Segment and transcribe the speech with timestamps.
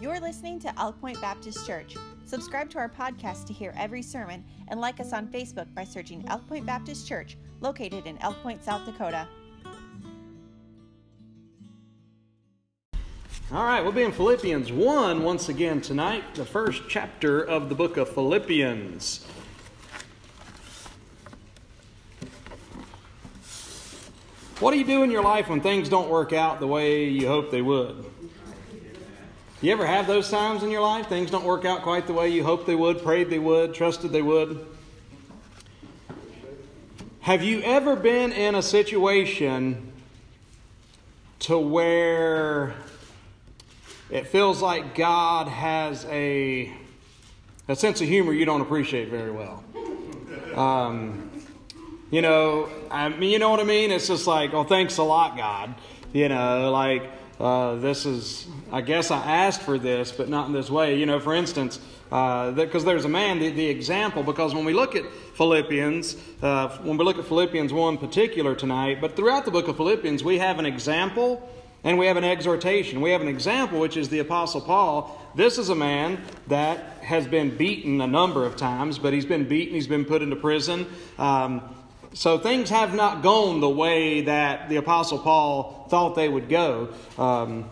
[0.00, 1.94] You're listening to Elk Point Baptist Church.
[2.24, 6.24] Subscribe to our podcast to hear every sermon and like us on Facebook by searching
[6.28, 9.28] Elk Point Baptist Church, located in Elk Point, South Dakota.
[13.52, 17.74] All right, we'll be in Philippians 1 once again tonight, the first chapter of the
[17.74, 19.26] book of Philippians.
[24.60, 27.26] What do you do in your life when things don't work out the way you
[27.28, 28.06] hope they would?
[29.62, 31.08] You ever have those times in your life?
[31.08, 34.10] Things don't work out quite the way you hoped they would, prayed they would, trusted
[34.10, 34.66] they would?
[37.20, 39.92] Have you ever been in a situation
[41.40, 42.74] to where
[44.08, 46.72] it feels like God has a,
[47.68, 49.62] a sense of humor you don't appreciate very well?
[50.54, 51.30] Um,
[52.10, 53.90] you know, I mean, you know what I mean?
[53.90, 55.74] It's just like, oh, thanks a lot, God.
[56.14, 60.52] You know, like, uh, this is, I guess I asked for this, but not in
[60.52, 60.98] this way.
[60.98, 61.78] You know, for instance,
[62.10, 66.68] because uh, there's a man, the, the, example, because when we look at Philippians, uh,
[66.78, 70.38] when we look at Philippians 1 particular tonight, but throughout the book of Philippians, we
[70.38, 71.48] have an example
[71.82, 73.00] and we have an exhortation.
[73.00, 75.18] We have an example, which is the Apostle Paul.
[75.34, 79.48] This is a man that has been beaten a number of times, but he's been
[79.48, 80.86] beaten, he's been put into prison.
[81.18, 81.62] Um,
[82.12, 86.88] so things have not gone the way that the Apostle Paul thought they would go.
[87.18, 87.68] Um,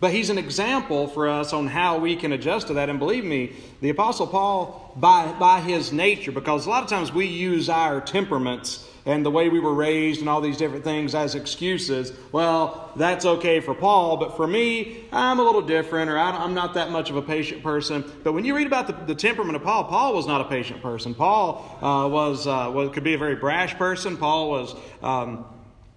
[0.00, 2.88] but he's an example for us on how we can adjust to that.
[2.88, 7.12] And believe me, the Apostle Paul, by, by his nature, because a lot of times
[7.12, 11.14] we use our temperaments and the way we were raised and all these different things
[11.14, 12.12] as excuses.
[12.32, 16.74] Well, that's okay for Paul, but for me, I'm a little different, or I'm not
[16.74, 18.04] that much of a patient person.
[18.22, 20.82] But when you read about the, the temperament of Paul, Paul was not a patient
[20.82, 21.14] person.
[21.14, 24.16] Paul uh, was, uh, was, could be a very brash person.
[24.16, 24.74] Paul was.
[25.02, 25.44] Um,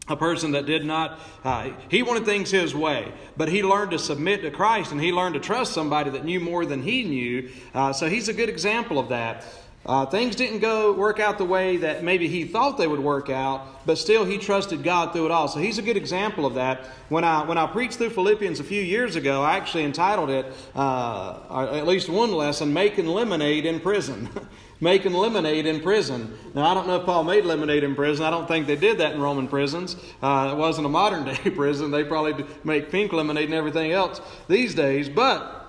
[0.10, 4.00] a person that did not, uh, he wanted things his way, but he learned to
[4.00, 7.50] submit to Christ and he learned to trust somebody that knew more than he knew.
[7.74, 9.46] Uh, so he's a good example of that.
[9.86, 13.30] Uh, things didn't go work out the way that maybe he thought they would work
[13.30, 15.50] out, but still he trusted God through it all.
[15.50, 16.86] So he's a good example of that.
[17.10, 20.46] When I when I preached through Philippians a few years ago, I actually entitled it,
[20.74, 24.30] uh, at least one lesson, "Making Lemonade in Prison."
[24.82, 26.38] Making lemonade in prison.
[26.54, 28.26] Now, I don't know if Paul made lemonade in prison.
[28.26, 29.96] I don't think they did that in Roman prisons.
[30.22, 31.90] Uh, it wasn't a modern day prison.
[31.90, 35.08] They probably make pink lemonade and everything else these days.
[35.08, 35.63] But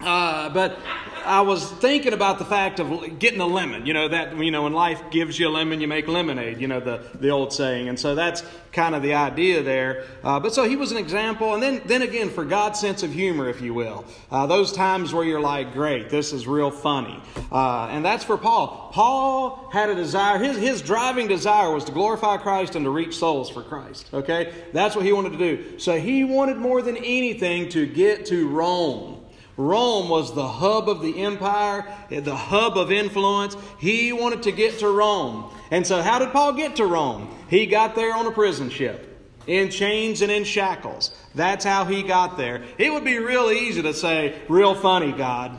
[0.00, 0.78] uh, but
[1.24, 3.84] I was thinking about the fact of getting a lemon.
[3.84, 6.60] You know that you know when life gives you a lemon, you make lemonade.
[6.60, 10.06] You know the the old saying, and so that's kind of the idea there.
[10.22, 13.12] Uh, but so he was an example, and then then again for God's sense of
[13.12, 17.20] humor, if you will, uh, those times where you're like, great, this is real funny,
[17.52, 18.90] uh, and that's for Paul.
[18.92, 20.38] Paul had a desire.
[20.38, 24.08] His his driving desire was to glorify Christ and to reach souls for Christ.
[24.14, 25.78] Okay, that's what he wanted to do.
[25.78, 29.19] So he wanted more than anything to get to Rome.
[29.60, 33.56] Rome was the hub of the empire, the hub of influence.
[33.78, 35.52] He wanted to get to Rome.
[35.70, 37.28] And so, how did Paul get to Rome?
[37.48, 39.06] He got there on a prison ship,
[39.46, 41.14] in chains and in shackles.
[41.34, 42.64] That's how he got there.
[42.78, 45.56] It would be real easy to say, real funny, God.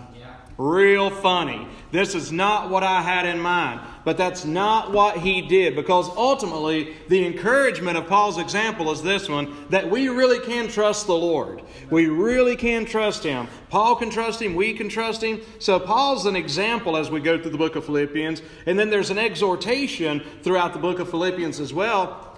[0.57, 1.67] Real funny.
[1.91, 3.81] This is not what I had in mind.
[4.03, 9.29] But that's not what he did because ultimately the encouragement of Paul's example is this
[9.29, 11.61] one that we really can trust the Lord.
[11.89, 13.47] We really can trust him.
[13.69, 15.41] Paul can trust him, we can trust him.
[15.59, 18.41] So Paul's an example as we go through the book of Philippians.
[18.65, 22.30] And then there's an exhortation throughout the book of Philippians as well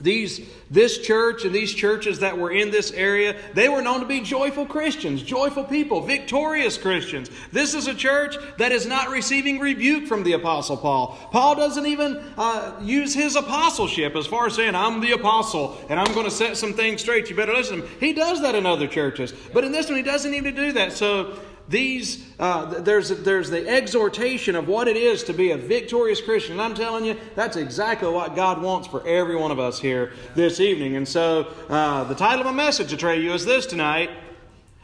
[0.00, 0.40] these,
[0.70, 4.20] this church and these churches that were in this area, they were known to be
[4.20, 7.30] joyful Christians, joyful people, victorious Christians.
[7.52, 11.16] This is a church that is not receiving rebuke from the Apostle Paul.
[11.30, 16.00] Paul doesn't even uh, use his apostleship as far as saying, I'm the apostle and
[16.00, 17.30] I'm going to set some things straight.
[17.30, 17.84] You better listen.
[18.00, 19.32] He does that in other churches.
[19.52, 20.92] But in this one, he doesn't even do that.
[20.92, 21.38] So
[21.68, 26.52] these uh, there's there's the exhortation of what it is to be a victorious Christian.
[26.52, 30.12] And I'm telling you, that's exactly what God wants for every one of us here
[30.34, 30.96] this evening.
[30.96, 34.10] And so, uh, the title of my message to tell you is this tonight: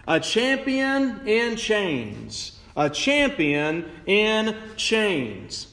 [0.09, 5.67] "A Champion in Chains." A champion in chains.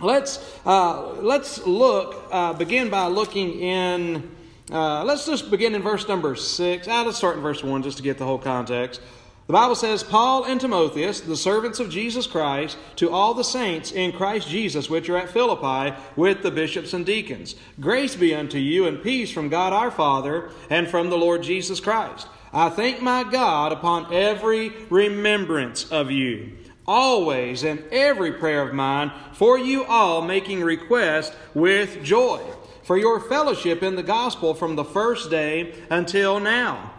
[0.00, 2.28] Let's uh, let's look.
[2.32, 4.30] Uh, begin by looking in.
[4.70, 6.88] Uh, let's just begin in verse number six.
[6.88, 9.00] Ah, let's start in verse one just to get the whole context.
[9.48, 13.92] The Bible says, Paul and Timotheus, the servants of Jesus Christ, to all the saints
[13.92, 17.54] in Christ Jesus which are at Philippi, with the bishops and deacons.
[17.80, 21.80] Grace be unto you and peace from God our Father and from the Lord Jesus
[21.80, 22.28] Christ.
[22.52, 26.52] I thank my God upon every remembrance of you,
[26.86, 32.42] always in every prayer of mine, for you all making request with joy,
[32.82, 36.92] for your fellowship in the gospel from the first day until now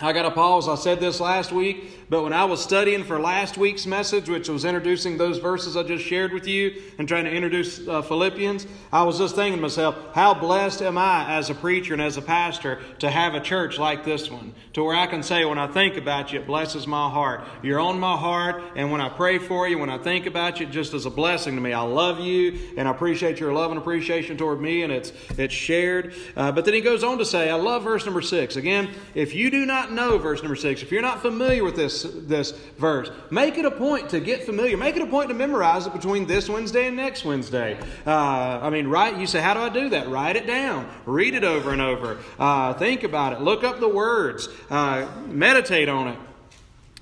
[0.00, 0.68] I got to pause.
[0.68, 4.48] I said this last week, but when I was studying for last week's message, which
[4.48, 8.66] was introducing those verses I just shared with you and trying to introduce uh, Philippians,
[8.92, 12.16] I was just thinking to myself, how blessed am I as a preacher and as
[12.16, 15.58] a pastor to have a church like this one, to where I can say, when
[15.58, 17.44] I think about you, it blesses my heart.
[17.62, 20.66] You're on my heart, and when I pray for you, when I think about you,
[20.66, 21.72] it just is a blessing to me.
[21.72, 25.54] I love you, and I appreciate your love and appreciation toward me, and it's it's
[25.54, 26.12] shared.
[26.36, 28.56] Uh, but then he goes on to say, I love verse number six.
[28.56, 31.99] Again, if you do not know verse number six, if you're not familiar with this,
[32.02, 34.76] this verse, make it a point to get familiar.
[34.76, 37.78] Make it a point to memorize it between this Wednesday and next Wednesday.
[38.06, 39.16] Uh, I mean, right?
[39.16, 40.08] You say, how do I do that?
[40.08, 40.88] Write it down.
[41.06, 42.18] Read it over and over.
[42.38, 43.40] Uh, think about it.
[43.40, 44.48] Look up the words.
[44.68, 46.18] Uh, meditate on it.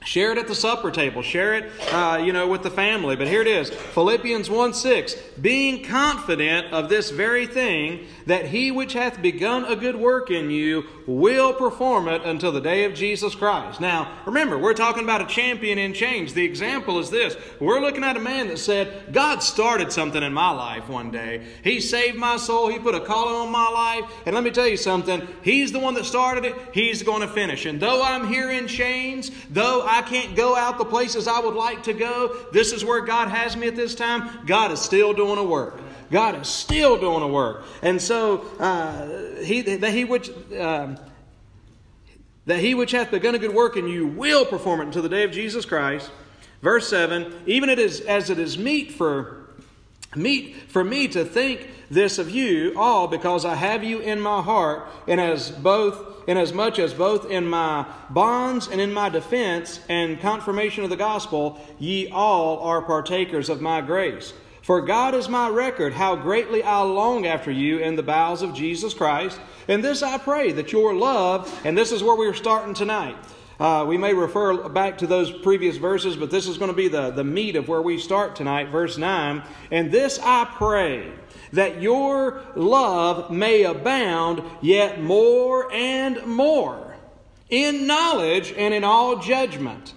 [0.05, 1.23] Share it at the supper table.
[1.23, 3.17] Share it, uh, you know, with the family.
[3.17, 5.15] But here it is Philippians 1 6.
[5.41, 10.51] Being confident of this very thing, that he which hath begun a good work in
[10.51, 13.81] you will perform it until the day of Jesus Christ.
[13.81, 16.35] Now, remember, we're talking about a champion in change.
[16.35, 20.35] The example is this we're looking at a man that said, God started something in
[20.35, 21.47] my life one day.
[21.65, 24.13] He saved my soul, He put a calling on my life.
[24.27, 27.29] And let me tell you something, He's the one that started it, He's going to
[27.29, 27.65] finish.
[27.65, 31.55] And though I'm here in chains, though I can't go out the places I would
[31.55, 35.15] like to go, this is where God has me at this time, God is still
[35.15, 35.81] doing a work.
[36.11, 37.65] God is still doing a work.
[37.83, 40.97] And so uh, he, that he which uh,
[42.47, 45.09] that he which hath begun a good work in you will perform it until the
[45.09, 46.11] day of Jesus Christ.
[46.63, 49.49] Verse 7, even it is as it is meet for
[50.17, 54.41] meet for me to think this of you all because I have you in my
[54.41, 60.21] heart, and as both inasmuch as both in my bonds and in my defense and
[60.21, 64.33] confirmation of the gospel, ye all are partakers of my grace.
[64.69, 68.53] For God is my record, how greatly I long after you in the bowels of
[68.53, 69.41] Jesus Christ.
[69.67, 73.17] And this I pray, that your love, and this is where we're starting tonight.
[73.59, 76.89] Uh, we may refer back to those previous verses, but this is going to be
[76.89, 79.43] the, the meat of where we start tonight, verse 9.
[79.71, 81.13] And this I pray,
[81.55, 86.95] that your love may abound yet more and more
[87.49, 89.95] in knowledge and in all judgment,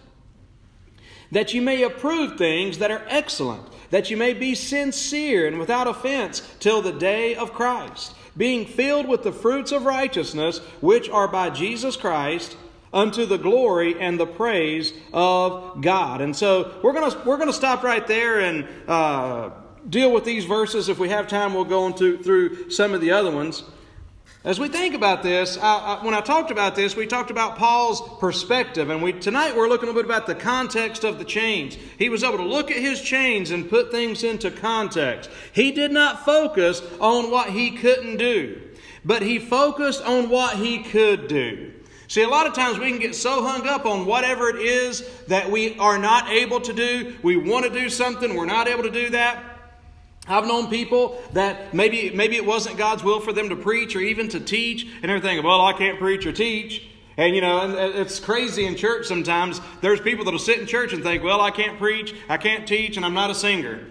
[1.29, 5.87] that you may approve things that are excellent that you may be sincere and without
[5.87, 11.27] offense till the day of Christ, being filled with the fruits of righteousness, which are
[11.27, 12.57] by Jesus Christ,
[12.93, 16.21] unto the glory and the praise of God.
[16.21, 19.51] And so we're going to we're going to stop right there and uh,
[19.89, 20.89] deal with these verses.
[20.89, 23.63] If we have time, we'll go into through some of the other ones.
[24.43, 27.57] As we think about this, I, I, when I talked about this, we talked about
[27.57, 31.77] Paul's perspective, and we tonight we're looking a bit about the context of the chains.
[31.99, 35.29] He was able to look at his chains and put things into context.
[35.53, 38.59] He did not focus on what he couldn't do,
[39.05, 41.73] but he focused on what he could do.
[42.07, 45.07] See, a lot of times we can get so hung up on whatever it is
[45.27, 47.15] that we are not able to do.
[47.21, 49.50] We want to do something, we're not able to do that.
[50.27, 53.99] I've known people that maybe maybe it wasn't God's will for them to preach or
[53.99, 55.43] even to teach, and everything.
[55.43, 56.83] Well, I can't preach or teach.
[57.17, 59.59] And you know, and it's crazy in church sometimes.
[59.81, 62.97] There's people that'll sit in church and think, "Well, I can't preach, I can't teach,
[62.97, 63.85] and I'm not a singer."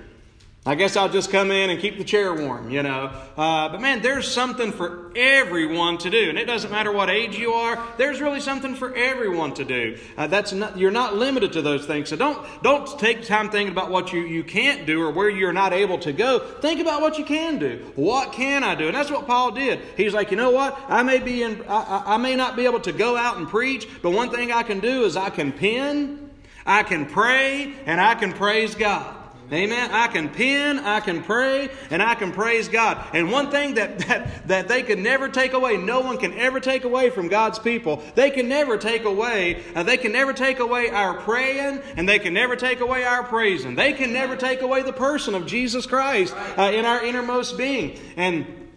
[0.67, 3.11] I guess I'll just come in and keep the chair warm, you know.
[3.35, 7.39] Uh, but man, there's something for everyone to do, and it doesn't matter what age
[7.39, 7.83] you are.
[7.97, 9.97] There's really something for everyone to do.
[10.19, 12.11] Uh, that's not, you're not limited to those things.
[12.11, 15.55] So don't don't take time thinking about what you you can't do or where you're
[15.55, 16.41] not able to go.
[16.61, 17.93] Think about what you can do.
[17.97, 18.89] What can I do?
[18.89, 19.81] And that's what Paul did.
[19.97, 20.79] He's like, you know what?
[20.89, 23.89] I may be in, I, I may not be able to go out and preach,
[24.03, 26.31] but one thing I can do is I can pen,
[26.67, 29.17] I can pray, and I can praise God.
[29.53, 29.91] Amen.
[29.91, 33.05] I can pen, I can pray, and I can praise God.
[33.13, 36.61] And one thing that, that, that they can never take away, no one can ever
[36.61, 40.61] take away from God's people, they can never take away, uh, they can never take
[40.61, 43.75] away our praying, and they can never take away our praising.
[43.75, 47.99] They can never take away the person of Jesus Christ uh, in our innermost being.
[48.17, 48.70] And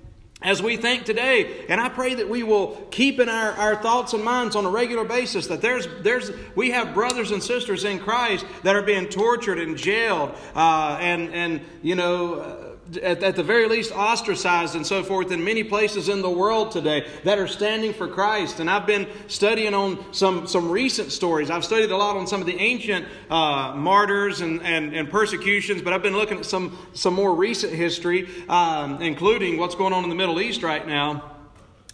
[0.44, 1.66] as we think today.
[1.70, 4.70] And I pray that we will keep in our, our thoughts and minds on a
[4.70, 9.08] regular basis that there's, there's, we have brothers and sisters in Christ that are being
[9.08, 14.76] tortured and jailed uh, and, and, you know, uh, at, at, the very least ostracized
[14.76, 18.60] and so forth in many places in the world today that are standing for Christ.
[18.60, 21.50] And I've been studying on some, some recent stories.
[21.50, 25.82] I've studied a lot on some of the ancient uh, martyrs and, and, and, persecutions,
[25.82, 30.04] but I've been looking at some, some more recent history, um, including what's going on
[30.04, 31.33] in the Middle East right now.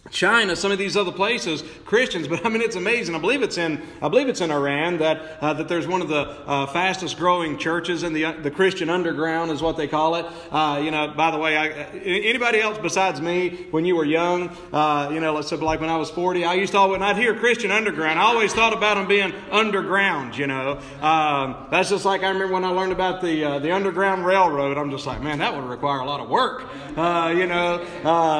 [0.08, 3.14] China, some of these other places, Christians, but I mean it's amazing.
[3.14, 6.08] I believe it's in I believe it's in Iran that uh, that there's one of
[6.08, 10.16] the uh, fastest growing churches in the uh, the Christian underground is what they call
[10.16, 10.26] it.
[10.50, 14.56] Uh, you know, by the way, I, anybody else besides me when you were young,
[14.72, 17.02] uh, you know, let's say like when I was 40, I used to always when
[17.02, 20.36] I'd hear Christian underground, I always thought about them being underground.
[20.36, 24.24] You know, um, that's just like I remember when I learned about the the underground
[24.24, 24.78] railroad.
[24.78, 26.64] I'm just like, man, that would require a lot of work.
[26.88, 27.84] you know,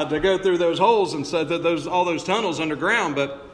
[0.09, 3.50] to go through those holes and so those all those tunnels underground, but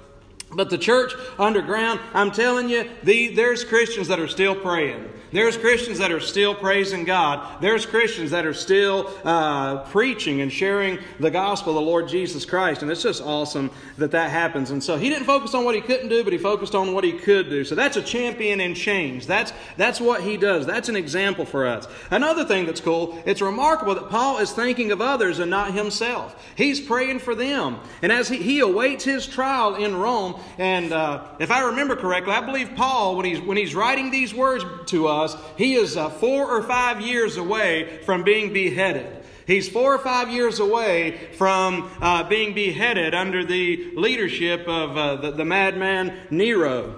[0.51, 5.10] but the church underground, I'm telling you, the, there's Christians that are still praying.
[5.32, 7.62] There's Christians that are still praising God.
[7.62, 12.46] There's Christians that are still uh, preaching and sharing the gospel of the Lord Jesus
[12.46, 12.82] Christ.
[12.82, 14.72] And it's just awesome that that happens.
[14.72, 17.04] And so he didn't focus on what he couldn't do, but he focused on what
[17.04, 17.66] he could do.
[17.66, 19.27] So that's a champion in change.
[19.27, 20.66] That's, that's what he does.
[20.66, 21.88] That's an example for us.
[22.10, 26.42] Another thing that's cool, it's remarkable that Paul is thinking of others and not himself.
[26.56, 27.80] He's praying for them.
[28.01, 32.34] And as he, he awaits his trial in Rome, and uh, if I remember correctly,
[32.34, 36.10] I believe Paul, when he's, when he's writing these words to us, he is uh,
[36.10, 39.24] four or five years away from being beheaded.
[39.48, 45.15] He's four or five years away from uh, being beheaded under the leadership of uh,
[45.15, 46.96] the, the, madman Nero.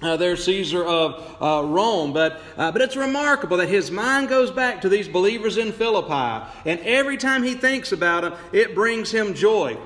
[0.00, 4.52] Uh, there's Caesar of uh, Rome, but uh, but it's remarkable that his mind goes
[4.52, 9.10] back to these believers in Philippi, and every time he thinks about them, it brings
[9.10, 9.76] him joy.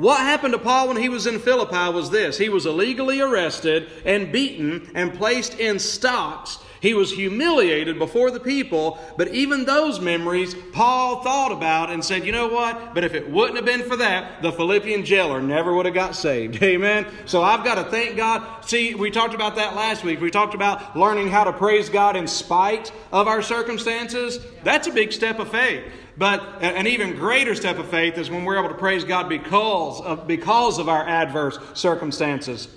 [0.00, 3.88] What happened to Paul when he was in Philippi was this: he was illegally arrested
[4.04, 10.00] and beaten and placed in stocks he was humiliated before the people, but even those
[10.00, 12.94] memories Paul thought about and said, you know what?
[12.94, 16.16] But if it wouldn't have been for that, the Philippian jailer never would have got
[16.16, 16.62] saved.
[16.62, 17.06] Amen?
[17.26, 18.64] So I've got to thank God.
[18.64, 20.20] See, we talked about that last week.
[20.20, 24.38] We talked about learning how to praise God in spite of our circumstances.
[24.64, 25.84] That's a big step of faith.
[26.20, 30.02] But an even greater step of faith is when we're able to praise God because
[30.02, 32.68] of, because of our adverse circumstances.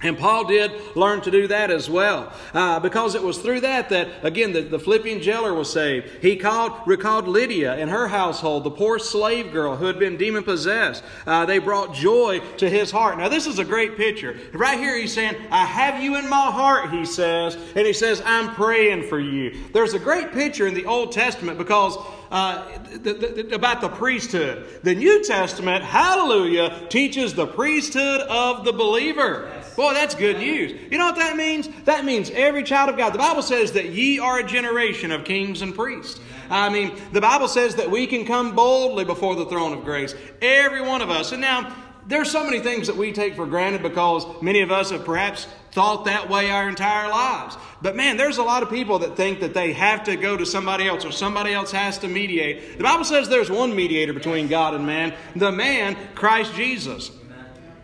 [0.00, 3.88] And Paul did learn to do that as well, uh, because it was through that
[3.88, 6.22] that again the, the Philippian jailer was saved.
[6.22, 10.44] He called recalled Lydia and her household, the poor slave girl who had been demon
[10.44, 11.02] possessed.
[11.26, 13.18] Uh, they brought joy to his heart.
[13.18, 14.38] Now this is a great picture.
[14.52, 18.22] Right here, he's saying, "I have you in my heart," he says, and he says,
[18.24, 21.98] "I'm praying for you." There's a great picture in the Old Testament because
[22.30, 24.66] uh, the, the, about the priesthood.
[24.82, 29.50] The New Testament, hallelujah, teaches the priesthood of the believer.
[29.76, 30.78] Boy, Oh, that's good news.
[30.90, 31.66] You know what that means?
[31.86, 33.14] That means every child of God.
[33.14, 36.20] The Bible says that ye are a generation of kings and priests.
[36.50, 40.14] I mean, the Bible says that we can come boldly before the throne of grace.
[40.42, 41.32] Every one of us.
[41.32, 41.74] And now,
[42.06, 45.46] there's so many things that we take for granted because many of us have perhaps
[45.72, 47.56] thought that way our entire lives.
[47.80, 50.44] But man, there's a lot of people that think that they have to go to
[50.44, 52.76] somebody else or somebody else has to mediate.
[52.76, 57.10] The Bible says there's one mediator between God and man, the man, Christ Jesus.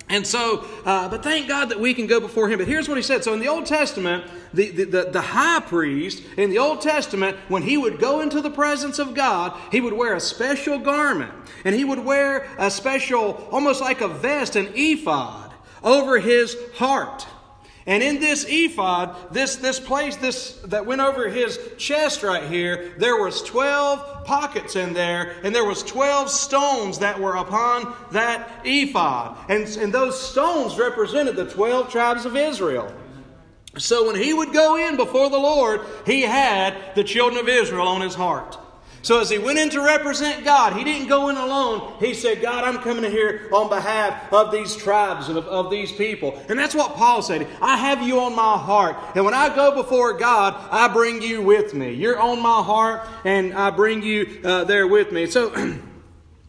[0.09, 2.59] And so, uh, but thank God that we can go before Him.
[2.59, 3.25] But here's what He said.
[3.25, 7.37] So in the Old Testament, the, the, the, the, high priest in the Old Testament,
[7.49, 11.33] when he would go into the presence of God, he would wear a special garment.
[11.65, 17.27] And he would wear a special, almost like a vest, an ephod, over his heart.
[17.87, 22.95] And in this ephod, this, this place this, that went over his chest right here,
[22.99, 28.63] there was 12 pockets in there, and there was 12 stones that were upon that
[28.65, 29.37] ephod.
[29.51, 32.91] And, and those stones represented the 12 tribes of Israel.
[33.77, 37.89] So when he would go in before the Lord, he had the children of Israel
[37.89, 38.57] on his heart.
[39.05, 41.93] So as he went in to represent God, he didn't go in alone.
[42.01, 45.93] He said, God, I'm coming here on behalf of these tribes and of, of these
[45.93, 46.43] people.
[46.49, 47.47] And that's what Paul said.
[47.61, 48.97] I have you on my heart.
[49.15, 51.93] And when I go before God, I bring you with me.
[51.93, 55.27] You're on my heart, and I bring you uh, there with me.
[55.27, 55.53] So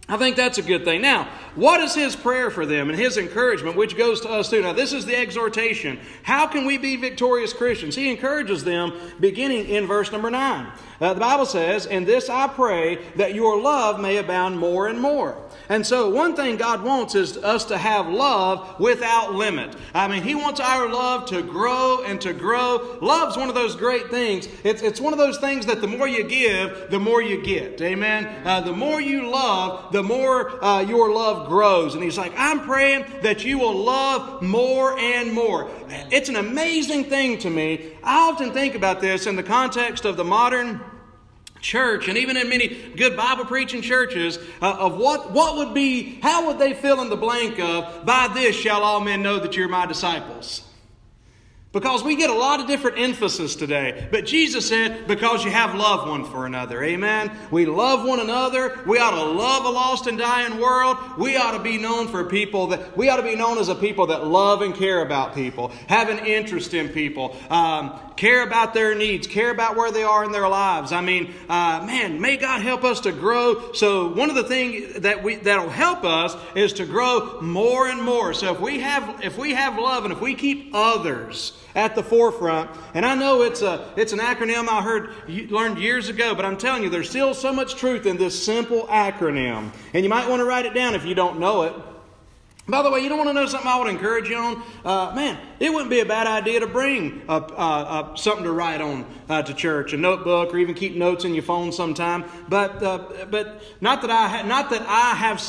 [0.08, 1.02] I think that's a good thing.
[1.02, 4.62] Now, what is his prayer for them and his encouragement, which goes to us too?
[4.62, 6.00] Now, this is the exhortation.
[6.22, 7.96] How can we be victorious Christians?
[7.96, 10.72] He encourages them beginning in verse number 9.
[11.02, 15.02] Uh, the Bible says, In this I pray that your love may abound more and
[15.02, 15.42] more.
[15.69, 19.75] And so, one thing God wants is us to have love without limit.
[19.93, 22.98] I mean, He wants our love to grow and to grow.
[23.01, 24.48] Love's one of those great things.
[24.63, 27.81] It's, it's one of those things that the more you give, the more you get.
[27.81, 28.25] Amen?
[28.45, 31.95] Uh, the more you love, the more uh, your love grows.
[31.95, 35.69] And He's like, I'm praying that you will love more and more.
[36.12, 37.93] It's an amazing thing to me.
[38.03, 40.81] I often think about this in the context of the modern
[41.65, 46.19] church and even in many good Bible preaching churches uh, of what, what would be,
[46.22, 49.57] how would they fill in the blank of, by this shall all men know that
[49.57, 50.62] you're my disciples.
[51.75, 54.07] Because we get a lot of different emphasis today.
[54.10, 56.81] But Jesus said, because you have love one for another.
[56.81, 57.29] Amen.
[57.51, 58.79] We love one another.
[58.88, 60.98] We ought to love a lost and dying world.
[61.17, 63.75] We ought to be known for people that, we ought to be known as a
[63.75, 68.74] people that love and care about people, have an interest in people, um, care about
[68.74, 70.91] their needs, care about where they are in their lives.
[70.91, 73.74] I mean, uh, man, may God help us to grow.
[73.74, 78.01] So one of the things that we, that'll help us is to grow more and
[78.01, 78.34] more.
[78.34, 82.01] So if we have, if we have love and if we keep others, at the
[82.01, 82.72] forefront.
[82.93, 85.10] And I know it's, a, it's an acronym I heard
[85.51, 88.88] learned years ago, but I'm telling you, there's still so much truth in this simple
[88.88, 89.72] acronym.
[89.93, 91.74] And you might want to write it down if you don't know it.
[92.67, 94.63] By the way, you don't want to know something I would encourage you on?
[94.84, 98.81] Uh, man, it wouldn't be a bad idea to bring uh, uh, something to write
[98.81, 102.25] on uh, to church, a notebook, or even keep notes in your phone sometime.
[102.50, 105.43] But uh, but not that I ha- not that I have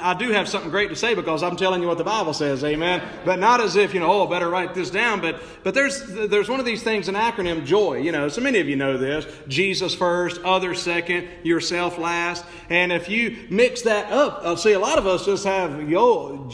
[0.00, 2.62] I do have something great to say because I'm telling you what the Bible says,
[2.62, 3.02] Amen.
[3.24, 5.20] But not as if you know, oh, better write this down.
[5.20, 7.98] But but there's there's one of these things, an acronym, joy.
[7.98, 12.44] You know, so many of you know this: Jesus first, others second, yourself last.
[12.70, 16.48] And if you mix that up, uh, see a lot of us just have yo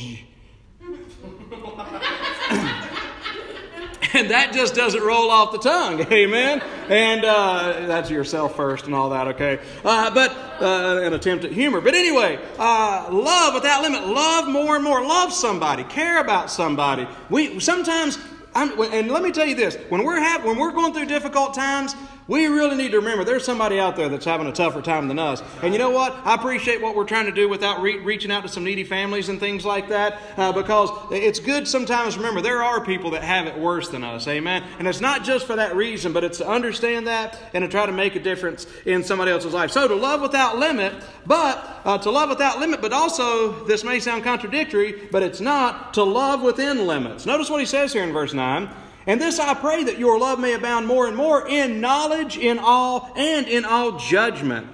[4.14, 6.00] and that just doesn't roll off the tongue.
[6.12, 6.60] Amen.
[6.88, 9.28] And uh, that's yourself first and all that.
[9.28, 9.60] Okay.
[9.84, 11.80] Uh, but uh, an attempt at humor.
[11.80, 14.06] But anyway, uh, love without limit.
[14.06, 15.02] Love more and more.
[15.02, 15.84] Love somebody.
[15.84, 17.06] Care about somebody.
[17.30, 18.18] We sometimes.
[18.54, 21.54] I'm, and let me tell you this: when we're have, when we're going through difficult
[21.54, 21.94] times,
[22.28, 25.18] we really need to remember there's somebody out there that's having a tougher time than
[25.18, 25.42] us.
[25.62, 26.14] And you know what?
[26.24, 29.30] I appreciate what we're trying to do without re- reaching out to some needy families
[29.30, 33.46] and things like that uh, because it's good sometimes remember there are people that have
[33.46, 34.28] it worse than us.
[34.28, 34.62] Amen?
[34.78, 37.86] And it's not just for that reason, but it's to understand that and to try
[37.86, 39.70] to make a difference in somebody else's life.
[39.70, 40.92] So to love without limit,
[41.24, 45.94] but uh, to love without limit, but also, this may sound contradictory, but it's not
[45.94, 47.24] to love within limits.
[47.24, 48.68] Notice what he says here in verse 9.
[49.08, 52.58] And this I pray that your love may abound more and more in knowledge, in
[52.58, 54.68] all, and in all judgment.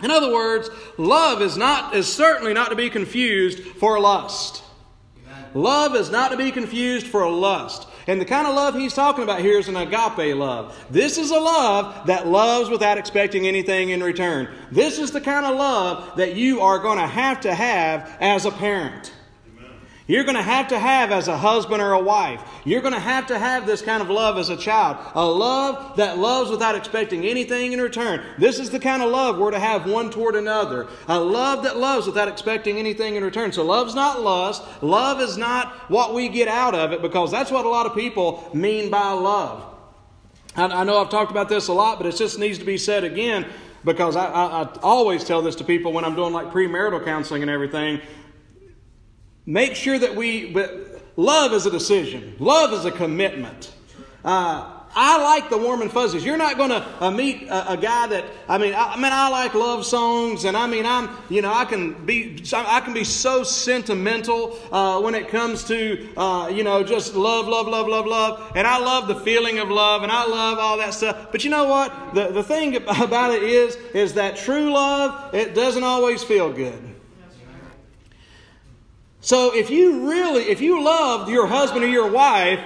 [0.00, 4.62] In other words, love is not is certainly not to be confused for lust.
[5.54, 7.88] Love is not to be confused for lust.
[8.06, 10.86] And the kind of love he's talking about here is an agape love.
[10.88, 14.48] This is a love that loves without expecting anything in return.
[14.70, 18.44] This is the kind of love that you are going to have to have as
[18.44, 19.12] a parent.
[20.08, 22.42] You're going to have to have as a husband or a wife.
[22.64, 24.96] You're going to have to have this kind of love as a child.
[25.14, 28.24] A love that loves without expecting anything in return.
[28.38, 30.88] This is the kind of love we're to have one toward another.
[31.08, 33.52] A love that loves without expecting anything in return.
[33.52, 34.62] So love's not lust.
[34.82, 37.94] Love is not what we get out of it because that's what a lot of
[37.94, 39.62] people mean by love.
[40.56, 43.04] I, know I've talked about this a lot, but it just needs to be said
[43.04, 43.46] again
[43.84, 47.42] because I, I, I, always tell this to people when I'm doing like premarital counseling
[47.42, 48.00] and everything
[49.48, 50.54] make sure that we,
[51.16, 53.72] love is a decision, love is a commitment.
[54.22, 56.24] Uh, I like the warm and fuzzies.
[56.24, 58.74] You're not going to uh, meet a, a, guy that I mean.
[58.74, 62.04] I, I, mean, I like love songs, and I mean, I'm you know, I can
[62.04, 67.14] be I can be so sentimental uh, when it comes to uh, you know just
[67.14, 70.58] love, love, love, love, love, and I love the feeling of love, and I love
[70.58, 71.30] all that stuff.
[71.30, 72.14] But you know what?
[72.14, 76.97] The the thing about it is is that true love it doesn't always feel good.
[79.20, 82.60] So if you really, if you loved your husband or your wife,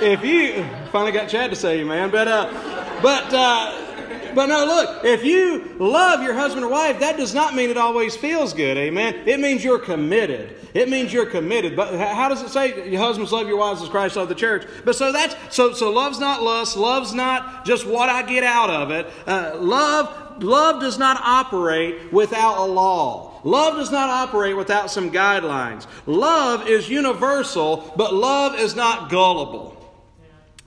[0.00, 5.04] if you finally got Chad to say, man, but uh, but uh, but no, look,
[5.04, 8.76] if you love your husband or wife, that does not mean it always feels good,
[8.76, 9.26] amen.
[9.26, 10.54] It means you're committed.
[10.74, 11.74] It means you're committed.
[11.74, 14.66] But how does it say your husbands love your wives as Christ loved the church?
[14.84, 16.76] But so that's so so love's not lust.
[16.76, 19.06] Love's not just what I get out of it.
[19.26, 23.25] Uh, love love does not operate without a law.
[23.46, 25.86] Love does not operate without some guidelines.
[26.04, 29.75] Love is universal, but love is not gullible.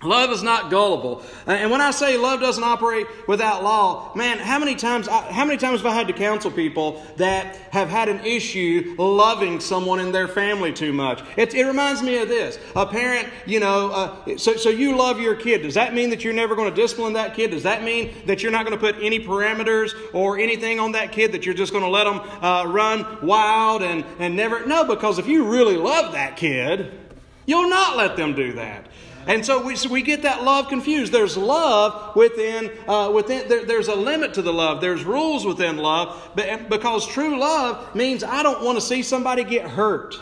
[0.02, 1.22] Love is not gullible.
[1.46, 5.58] And when I say love doesn't operate without law, man, how many times how many
[5.58, 10.14] times have I had to counsel people that have had an issue loving someone in
[10.14, 11.22] their family too much?
[11.36, 12.58] It, it reminds me of this.
[12.78, 15.64] A parent, you know, uh, so, so you love your kid.
[15.64, 17.52] Does that mean that you're never going to discipline that kid?
[17.52, 21.12] Does that mean that you're not going to put any parameters or anything on that
[21.12, 24.66] kid that you're just going to let them uh, run wild and, and never?
[24.66, 26.98] No, because if you really love that kid,
[27.46, 28.86] you'll not let them do that.
[29.30, 31.12] And so we, so we get that love confused.
[31.12, 34.82] There's love within, uh, within there, there's a limit to the love.
[34.82, 36.32] There's rules within love.
[36.36, 40.20] But, because true love means I don't want to see somebody get hurt.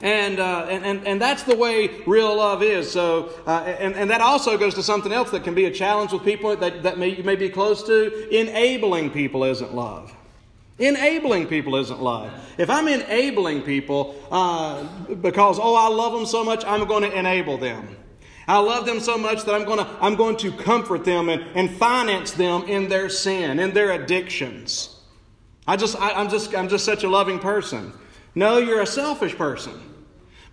[0.00, 2.90] And, uh, and, and, and that's the way real love is.
[2.90, 6.12] So, uh, and, and that also goes to something else that can be a challenge
[6.12, 8.34] with people that, that may, you may be close to.
[8.34, 10.14] Enabling people isn't love.
[10.78, 12.32] Enabling people isn't love.
[12.56, 17.18] If I'm enabling people uh, because, oh, I love them so much, I'm going to
[17.18, 17.96] enable them.
[18.46, 21.42] I love them so much that I'm going to, I'm going to comfort them and,
[21.54, 24.96] and finance them in their sin, in their addictions.
[25.66, 27.92] I just, I, I'm, just, I'm just such a loving person.
[28.34, 29.78] No, you're a selfish person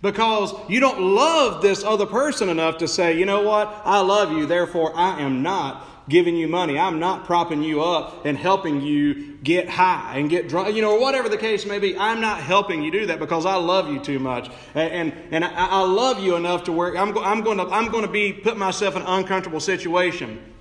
[0.02, 4.32] because you don't love this other person enough to say, you know what, I love
[4.32, 6.78] you, therefore I am not giving you money.
[6.78, 10.96] I'm not propping you up and helping you get high and get drunk, you know,
[10.96, 11.96] whatever the case may be.
[11.96, 14.48] I'm not helping you do that because I love you too much.
[14.74, 17.90] And, and, and I, I, love you enough to where I'm, I'm, going to, I'm
[17.90, 20.52] going to be, put myself in an uncomfortable situation.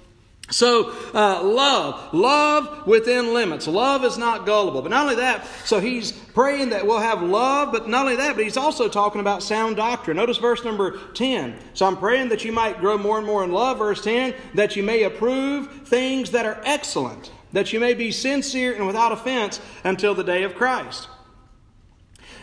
[0.51, 3.67] So, uh, love, love within limits.
[3.67, 4.84] Love is not gullible.
[4.84, 8.36] But not only that, so he's praying that we'll have love, but not only that,
[8.36, 10.17] but he's also talking about sound doctrine.
[10.17, 11.58] Notice verse number 10.
[11.73, 13.79] So I'm praying that you might grow more and more in love.
[13.79, 18.75] Verse 10, that you may approve things that are excellent, that you may be sincere
[18.75, 21.08] and without offense until the day of Christ.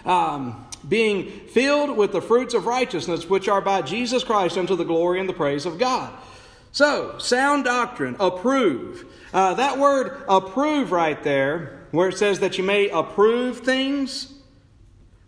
[0.05, 4.85] Um, being filled with the fruits of righteousness, which are by Jesus Christ unto the
[4.85, 6.13] glory and the praise of God.
[6.73, 9.05] So, sound doctrine, approve.
[9.33, 14.33] Uh, that word approve right there, where it says that you may approve things,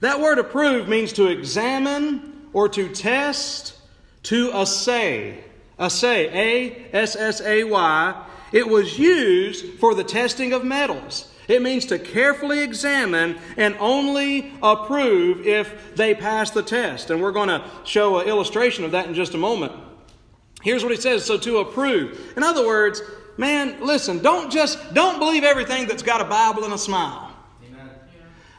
[0.00, 3.74] that word approve means to examine or to test,
[4.24, 5.42] to assay.
[5.78, 8.26] Assay, A S S A Y.
[8.52, 11.32] It was used for the testing of metals.
[11.48, 17.10] It means to carefully examine and only approve if they pass the test.
[17.10, 19.72] And we're going to show an illustration of that in just a moment.
[20.64, 22.32] Here's what he says so to approve.
[22.38, 23.02] In other words,
[23.36, 27.30] man, listen, don't just don't believe everything that's got a Bible and a smile.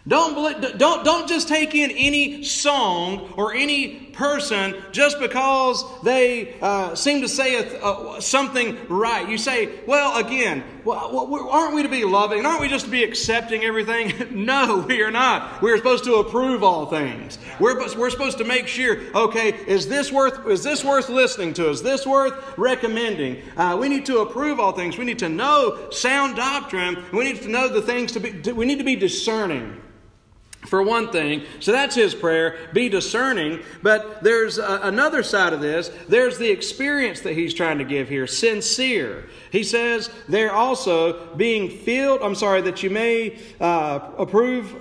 [0.08, 6.60] Don't, believe, don't, don't just take in any song or any person just because they
[6.62, 9.28] uh, seem to say a, something right.
[9.30, 12.46] You say, well, again, well, aren't we to be loving?
[12.46, 14.14] Aren't we just to be accepting everything?
[14.46, 15.62] no, we are not.
[15.62, 17.38] We're supposed to approve all things.
[17.60, 21.70] We're, we're supposed to make sure, okay, is this worth, is this worth listening to?
[21.70, 23.42] Is this worth recommending?
[23.58, 24.98] Uh, we need to approve all things.
[24.98, 27.04] We need to know sound doctrine.
[27.12, 29.82] We need to know the things to be, we need to be discerning
[30.66, 31.44] for one thing.
[31.60, 32.58] So that's his prayer.
[32.74, 33.64] Be discerning.
[33.82, 35.90] But there's a, another side of this.
[36.08, 38.28] There's the experience that he's trying to give here.
[38.28, 39.30] Sincere.
[39.52, 42.22] He says they're also being filled.
[42.22, 44.76] I'm sorry, that you may uh, approve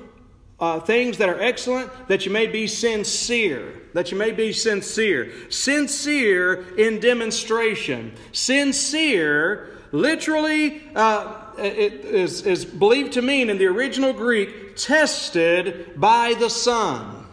[0.60, 3.82] uh, things that are excellent, that you may be sincere.
[3.92, 5.32] That you may be sincere.
[5.50, 8.14] Sincere in demonstration.
[8.32, 10.82] Sincere, literally.
[10.94, 17.26] Uh, it is, is believed to mean in the original Greek, tested by the sun.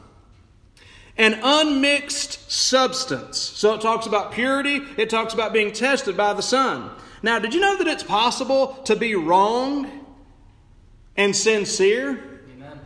[1.17, 3.37] An unmixed substance.
[3.37, 6.89] So it talks about purity, it talks about being tested by the sun.
[7.23, 10.05] Now, did you know that it's possible to be wrong
[11.15, 12.41] and sincere?
[12.55, 12.79] Amen.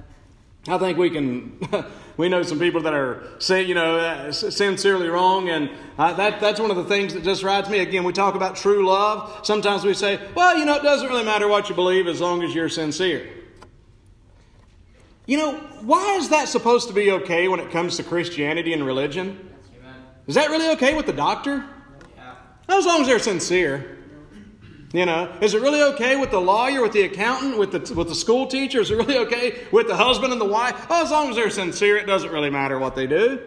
[0.68, 1.60] I think we can
[2.18, 6.40] we know some people that are, say, you know, uh, sincerely wrong, and uh, that,
[6.40, 7.80] that's one of the things that just rides me.
[7.80, 9.46] Again, we talk about true love.
[9.46, 12.42] Sometimes we say, well, you know, it doesn't really matter what you believe as long
[12.44, 13.30] as you're sincere.
[15.26, 18.86] You know, why is that supposed to be okay when it comes to Christianity and
[18.86, 19.50] religion?
[20.28, 21.66] Is that really okay with the doctor?
[22.68, 23.95] As long as they're sincere.
[24.96, 28.08] You know, is it really okay with the lawyer, with the accountant, with the, with
[28.08, 28.80] the school teacher?
[28.80, 30.88] Is it really okay with the husband and the wife?
[30.90, 33.42] Oh, as long as they're sincere, it doesn't really matter what they do.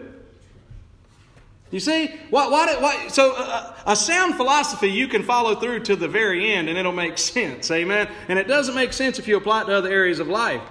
[1.70, 5.96] You see, why, why, why so uh, a sound philosophy you can follow through to
[5.96, 8.10] the very end and it'll make sense, amen?
[8.28, 10.62] And it doesn't make sense if you apply it to other areas of life.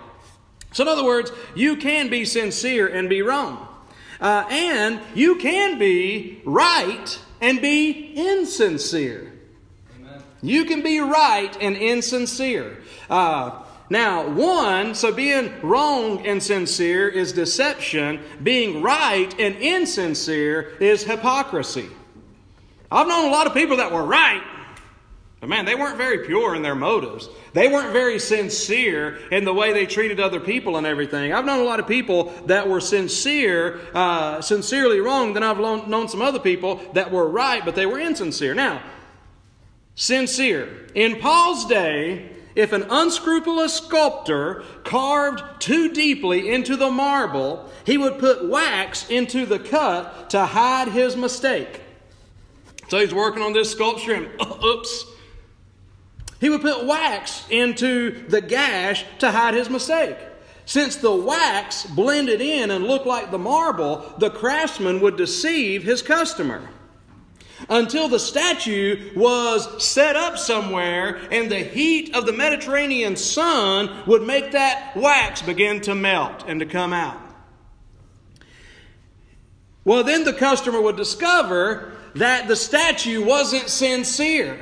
[0.73, 3.67] So, in other words, you can be sincere and be wrong.
[4.21, 9.36] Uh, and you can be right and be insincere.
[10.47, 12.77] You can be right and insincere.
[13.09, 18.21] Uh, now, one, so being wrong and sincere is deception.
[18.41, 21.89] Being right and insincere is hypocrisy.
[22.89, 24.41] I've known a lot of people that were right,
[25.41, 27.27] but man, they weren't very pure in their motives.
[27.51, 31.33] They weren't very sincere in the way they treated other people and everything.
[31.33, 35.33] I've known a lot of people that were sincere, uh, sincerely wrong.
[35.33, 38.55] Then I've known some other people that were right, but they were insincere.
[38.55, 38.81] Now,
[39.97, 40.87] sincere.
[40.95, 48.17] In Paul's day, if an unscrupulous sculptor carved too deeply into the marble, he would
[48.17, 51.81] put wax into the cut to hide his mistake.
[52.87, 55.05] So he's working on this sculpture and uh, oops.
[56.39, 60.17] He would put wax into the gash to hide his mistake.
[60.65, 66.01] Since the wax blended in and looked like the marble, the craftsman would deceive his
[66.01, 66.69] customer.
[67.69, 74.23] Until the statue was set up somewhere and the heat of the Mediterranean sun would
[74.23, 77.21] make that wax begin to melt and to come out.
[79.83, 84.59] Well, then the customer would discover that the statue wasn't sincere,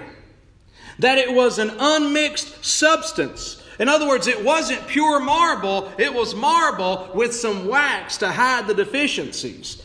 [0.99, 3.63] that it was an unmixed substance.
[3.79, 8.67] In other words, it wasn't pure marble, it was marble with some wax to hide
[8.67, 9.81] the deficiencies.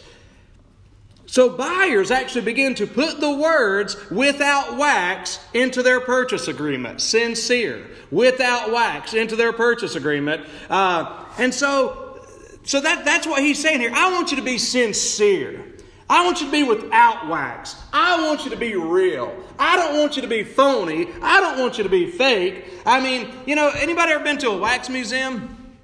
[1.31, 7.01] So buyers actually begin to put the words without wax into their purchase agreement.
[7.01, 10.45] Sincere, without wax into their purchase agreement.
[10.69, 12.21] Uh, and so,
[12.65, 13.93] so that, that's what he's saying here.
[13.95, 15.65] I want you to be sincere.
[16.09, 17.77] I want you to be without wax.
[17.93, 19.33] I want you to be real.
[19.57, 21.11] I don't want you to be phony.
[21.23, 22.65] I don't want you to be fake.
[22.85, 25.75] I mean, you know, anybody ever been to a wax museum?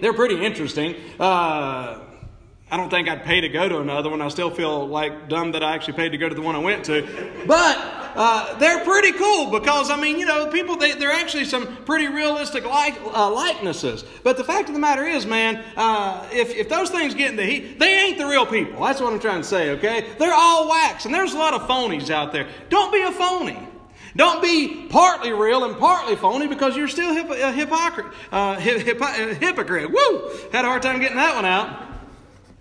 [0.00, 0.94] They're pretty interesting.
[1.20, 2.07] Uh,
[2.70, 4.20] I don't think I'd pay to go to another one.
[4.20, 6.58] I still feel like dumb that I actually paid to go to the one I
[6.58, 7.02] went to.
[7.46, 7.78] But
[8.14, 12.08] uh, they're pretty cool because, I mean, you know, people, they, they're actually some pretty
[12.08, 14.04] realistic like, uh, likenesses.
[14.22, 17.36] But the fact of the matter is, man, uh, if, if those things get in
[17.36, 18.84] the heat, they ain't the real people.
[18.84, 20.06] That's what I'm trying to say, okay?
[20.18, 22.48] They're all wax, and there's a lot of phonies out there.
[22.68, 23.58] Don't be a phony.
[24.14, 28.12] Don't be partly real and partly phony because you're still a hypocrite.
[28.30, 29.90] Uh, hypocrite.
[29.90, 30.30] Woo!
[30.52, 31.87] Had a hard time getting that one out.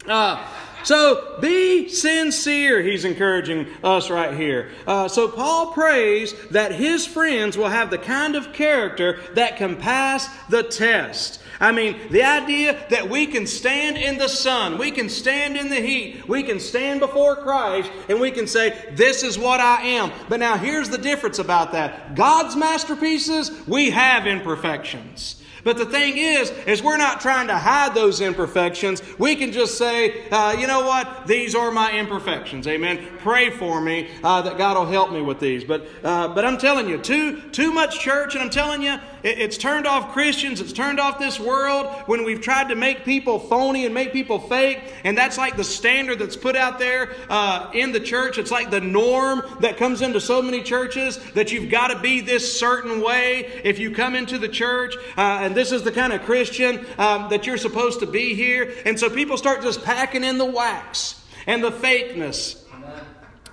[0.07, 0.45] Uh,
[0.83, 4.71] so be sincere, he's encouraging us right here.
[4.85, 9.75] Uh, so Paul prays that his friends will have the kind of character that can
[9.75, 11.41] pass the test.
[11.59, 15.69] I mean, the idea that we can stand in the sun, we can stand in
[15.69, 19.81] the heat, we can stand before Christ, and we can say, This is what I
[19.81, 20.11] am.
[20.29, 25.36] But now here's the difference about that God's masterpieces, we have imperfections.
[25.67, 29.01] But the thing is, is we're not trying to hide those imperfections.
[29.19, 31.27] We can just say, uh, you know what?
[31.27, 32.65] These are my imperfections.
[32.67, 33.05] Amen.
[33.17, 35.65] Pray for me uh, that God will help me with these.
[35.65, 39.39] But uh, but I'm telling you, too too much church, and I'm telling you, it,
[39.39, 40.61] it's turned off Christians.
[40.61, 44.39] It's turned off this world when we've tried to make people phony and make people
[44.39, 48.37] fake, and that's like the standard that's put out there uh, in the church.
[48.37, 52.21] It's like the norm that comes into so many churches that you've got to be
[52.21, 54.95] this certain way if you come into the church.
[55.17, 58.73] Uh, and this is the kind of Christian um, that you're supposed to be here.
[58.85, 62.63] And so people start just packing in the wax and the fakeness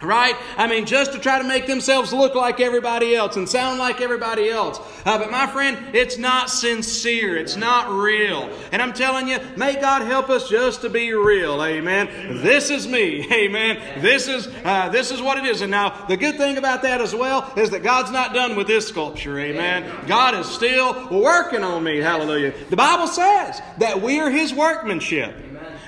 [0.05, 0.37] right?
[0.57, 4.01] I mean, just to try to make themselves look like everybody else and sound like
[4.01, 4.79] everybody else.
[5.05, 7.37] Uh, but my friend, it's not sincere.
[7.37, 8.51] It's not real.
[8.73, 11.63] And I'm telling you, may God help us just to be real.
[11.63, 12.09] Amen.
[12.43, 13.27] This is me.
[13.33, 14.01] Amen.
[14.01, 15.61] This is uh, this is what it is.
[15.61, 18.67] And now the good thing about that as well is that God's not done with
[18.67, 19.39] this sculpture.
[19.39, 20.07] Amen.
[20.07, 21.99] God is still working on me.
[21.99, 22.55] Hallelujah.
[22.71, 25.44] The Bible says that we are His workmanship.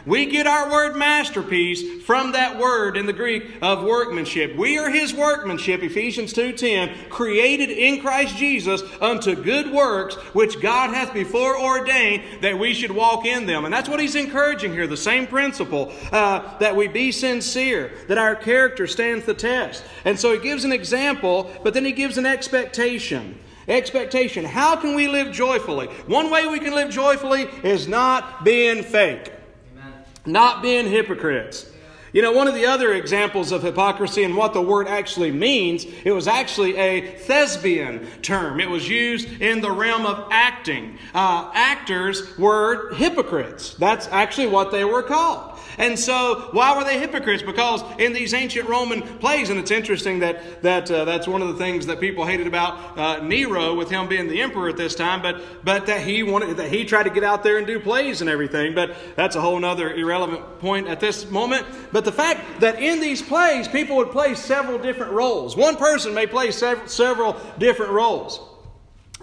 [0.06, 4.54] We get our word masterpiece from that word in the Greek of workmanship.
[4.54, 10.94] We are his workmanship, Ephesians 2:10, created in Christ Jesus unto good works which God
[10.94, 13.64] hath before ordained that we should walk in them.
[13.64, 18.16] And that's what he's encouraging here, the same principle uh, that we be sincere, that
[18.16, 19.82] our character stands the test.
[20.04, 23.40] And so he gives an example, but then he gives an expectation.
[23.66, 24.44] Expectation.
[24.44, 25.88] How can we live joyfully?
[26.06, 29.32] One way we can live joyfully is not being fake
[30.26, 31.66] not being hypocrites.
[32.12, 35.84] You know, one of the other examples of hypocrisy and what the word actually means,
[36.04, 38.58] it was actually a thespian term.
[38.58, 40.98] It was used in the realm of acting.
[41.12, 43.74] Uh, actors were hypocrites.
[43.74, 45.55] That's actually what they were called.
[45.78, 47.42] And so, why were they hypocrites?
[47.42, 51.48] Because in these ancient Roman plays, and it's interesting that, that uh, that's one of
[51.48, 54.94] the things that people hated about uh, Nero with him being the emperor at this
[54.94, 57.78] time, but, but that he wanted, that he tried to get out there and do
[57.78, 58.74] plays and everything.
[58.74, 61.66] But that's a whole other irrelevant point at this moment.
[61.92, 65.56] But the fact that in these plays, people would play several different roles.
[65.56, 68.40] One person may play several, several different roles.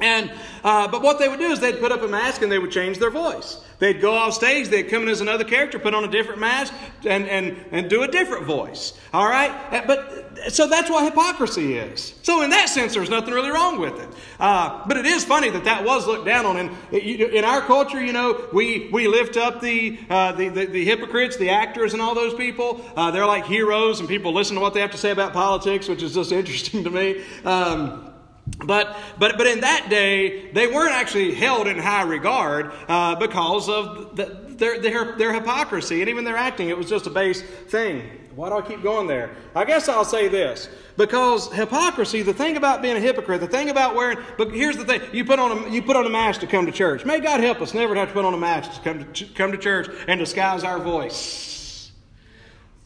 [0.01, 0.31] And,
[0.63, 2.71] uh, but what they would do is they'd put up a mask and they would
[2.71, 3.61] change their voice.
[3.77, 6.73] They'd go off stage, they'd come in as another character, put on a different mask,
[7.05, 8.93] and, and, and do a different voice.
[9.13, 9.51] All right?
[9.71, 12.15] Uh, but so that's what hypocrisy is.
[12.23, 14.09] So in that sense, there's nothing really wrong with it.
[14.39, 16.57] Uh, but it is funny that that was looked down on.
[16.57, 20.85] And in our culture, you know, we, we lift up the, uh, the, the, the,
[20.85, 22.83] hypocrites, the actors, and all those people.
[22.95, 25.87] Uh, they're like heroes, and people listen to what they have to say about politics,
[25.87, 27.23] which is just interesting to me.
[27.45, 28.12] Um,
[28.65, 33.69] but, but, but in that day, they weren't actually held in high regard uh, because
[33.69, 34.25] of the,
[34.57, 36.69] their, their, their hypocrisy and even their acting.
[36.69, 38.03] It was just a base thing.
[38.35, 39.35] Why do I keep going there?
[39.55, 40.67] I guess I'll say this.
[40.97, 44.85] Because hypocrisy, the thing about being a hypocrite, the thing about wearing, but here's the
[44.85, 47.05] thing, you put on a, you put on a mask to come to church.
[47.05, 49.51] May God help us never have to put on a mask to come to, come
[49.51, 51.91] to church and disguise our voice.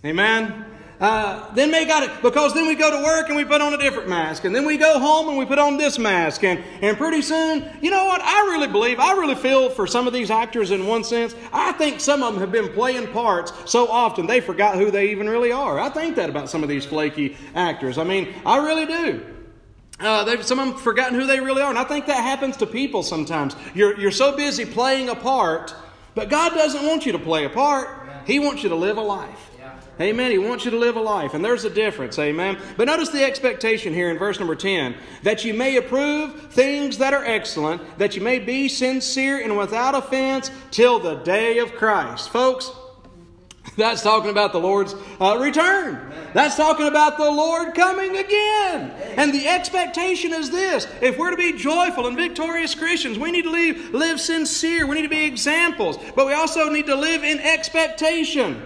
[0.05, 0.76] Amen?
[0.99, 3.71] Uh, then they got it because then we go to work and we put on
[3.71, 6.63] a different mask, and then we go home and we put on this mask, and
[6.81, 8.19] and pretty soon, you know what?
[8.21, 11.36] I really believe, I really feel for some of these actors in one sense.
[11.53, 15.12] I think some of them have been playing parts so often they forgot who they
[15.12, 15.79] even really are.
[15.79, 17.99] I think that about some of these flaky actors.
[17.99, 19.23] I mean, I really do.
[19.99, 22.57] Uh, they've, some of them forgotten who they really are, and I think that happens
[22.57, 23.55] to people sometimes.
[23.75, 25.75] You're you're so busy playing a part,
[26.15, 28.10] but God doesn't want you to play a part.
[28.25, 29.51] He wants you to live a life.
[29.99, 30.29] Amen.
[30.29, 32.19] He wants you to live a life, and there's a difference.
[32.19, 32.57] Amen.
[32.77, 37.13] But notice the expectation here in verse number 10 that you may approve things that
[37.13, 42.29] are excellent, that you may be sincere and without offense till the day of Christ.
[42.29, 42.69] Folks,
[43.75, 46.13] that's talking about the Lord's uh, return.
[46.33, 48.91] That's talking about the Lord coming again.
[49.17, 53.43] And the expectation is this if we're to be joyful and victorious Christians, we need
[53.43, 54.86] to live, live sincere.
[54.86, 55.97] We need to be examples.
[56.15, 58.62] But we also need to live in expectation.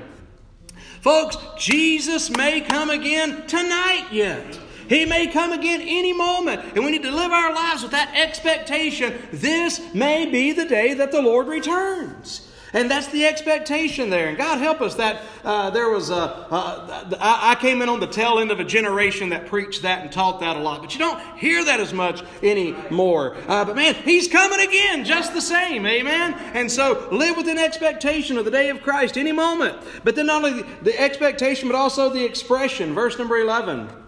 [1.01, 4.59] Folks, Jesus may come again tonight yet.
[4.87, 8.13] He may come again any moment, and we need to live our lives with that
[8.15, 9.13] expectation.
[9.31, 12.47] This may be the day that the Lord returns.
[12.73, 14.29] And that's the expectation there.
[14.29, 16.15] And God help us that uh, there was a.
[16.15, 20.11] Uh, I came in on the tail end of a generation that preached that and
[20.11, 20.81] taught that a lot.
[20.81, 23.35] But you don't hear that as much anymore.
[23.47, 25.85] Uh, but man, He's coming again just the same.
[25.85, 26.33] Amen?
[26.53, 29.77] And so live with an expectation of the day of Christ any moment.
[30.03, 32.93] But then not only the expectation, but also the expression.
[32.93, 34.00] Verse number 11.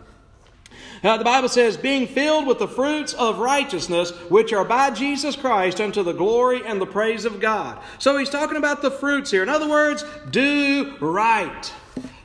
[1.04, 5.36] Now, the Bible says, being filled with the fruits of righteousness, which are by Jesus
[5.36, 7.84] Christ unto the glory and the praise of God.
[8.00, 9.44] So he's talking about the fruits here.
[9.44, 11.74] In other words, do right,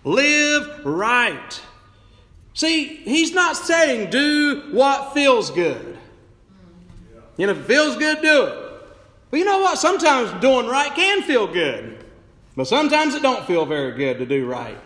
[0.04, 1.60] live right.
[2.54, 5.98] See, he's not saying do what feels good.
[7.36, 8.58] You know, if it feels good, do it.
[9.30, 9.78] But you know what?
[9.78, 12.04] Sometimes doing right can feel good.
[12.56, 14.78] But sometimes it don't feel very good to do right.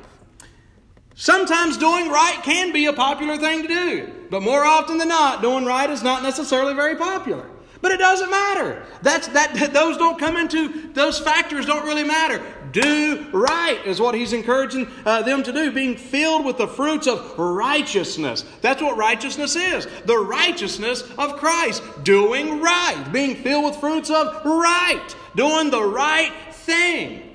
[1.23, 5.41] Sometimes doing right can be a popular thing to do, but more often than not,
[5.41, 7.49] doing right is not necessarily very popular.
[7.81, 8.85] But it doesn't matter.
[9.03, 12.43] That's that those don't come into those factors don't really matter.
[12.73, 17.07] Do right is what he's encouraging uh, them to do, being filled with the fruits
[17.07, 18.45] of righteousness.
[18.61, 19.87] That's what righteousness is.
[20.05, 26.33] The righteousness of Christ, doing right, being filled with fruits of right, doing the right
[26.51, 27.32] thing.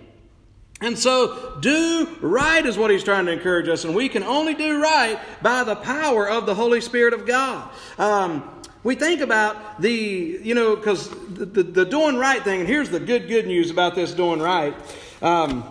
[0.79, 4.53] And so, do right is what he's trying to encourage us, and we can only
[4.53, 7.69] do right by the power of the Holy Spirit of God.
[7.97, 8.47] Um,
[8.83, 12.91] we think about the, you know, because the, the, the, doing right thing, and here's
[12.91, 14.75] the good, good news about this doing right.
[15.21, 15.63] Um,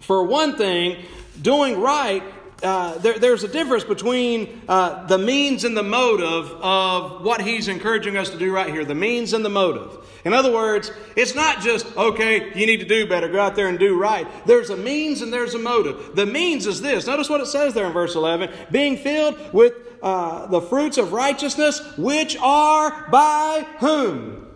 [0.00, 1.04] for one thing,
[1.40, 2.24] doing right
[2.62, 7.68] uh, there, there's a difference between uh, the means and the motive of what he's
[7.68, 8.84] encouraging us to do right here.
[8.84, 9.98] The means and the motive.
[10.24, 13.68] In other words, it's not just, okay, you need to do better, go out there
[13.68, 14.26] and do right.
[14.46, 16.14] There's a means and there's a motive.
[16.14, 17.06] The means is this.
[17.06, 21.12] Notice what it says there in verse 11 being filled with uh, the fruits of
[21.12, 24.48] righteousness, which are by whom?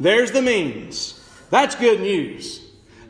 [0.00, 1.14] There's the means.
[1.50, 2.67] That's good news.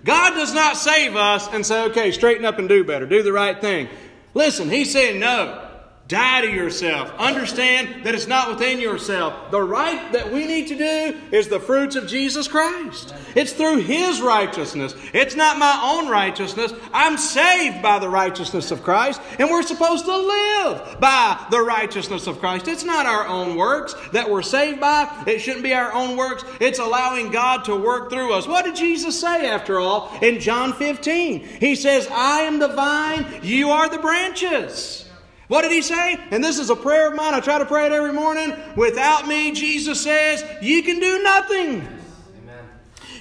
[0.08, 3.30] God does not save us and say, okay, straighten up and do better, do the
[3.30, 3.88] right thing.
[4.32, 5.67] Listen, He's saying, no,
[6.08, 7.12] Die to yourself.
[7.18, 9.50] Understand that it's not within yourself.
[9.50, 13.14] The right that we need to do is the fruits of Jesus Christ.
[13.34, 14.94] It's through His righteousness.
[15.12, 16.72] It's not my own righteousness.
[16.94, 22.26] I'm saved by the righteousness of Christ, and we're supposed to live by the righteousness
[22.26, 22.68] of Christ.
[22.68, 25.24] It's not our own works that we're saved by.
[25.26, 26.42] It shouldn't be our own works.
[26.58, 28.48] It's allowing God to work through us.
[28.48, 31.40] What did Jesus say, after all, in John 15?
[31.40, 35.04] He says, I am the vine, you are the branches.
[35.48, 36.18] What did he say?
[36.30, 37.34] And this is a prayer of mine.
[37.34, 38.54] I try to pray it every morning.
[38.76, 41.98] Without me, Jesus says, you can do nothing.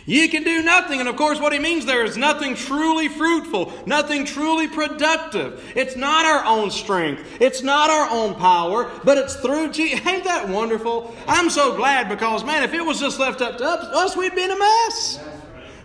[0.07, 1.01] You can do nothing.
[1.01, 5.61] And of course, what he means there is nothing truly fruitful, nothing truly productive.
[5.75, 10.05] It's not our own strength, it's not our own power, but it's through Jesus.
[10.07, 11.13] Ain't that wonderful?
[11.27, 14.43] I'm so glad because, man, if it was just left up to us, we'd be
[14.43, 15.19] in a mess.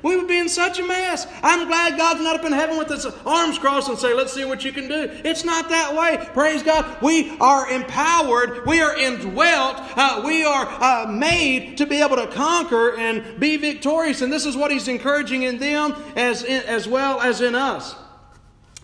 [0.03, 1.27] We would be in such a mess.
[1.43, 4.45] I'm glad God's not up in heaven with his arms crossed and say, let's see
[4.45, 5.11] what you can do.
[5.25, 6.25] It's not that way.
[6.33, 7.01] Praise God.
[7.01, 8.67] We are empowered.
[8.67, 9.77] We are indwelt.
[9.97, 14.23] Uh, we are uh, made to be able to conquer and be victorious.
[14.23, 17.95] And this is what he's encouraging in them as, in, as well as in us.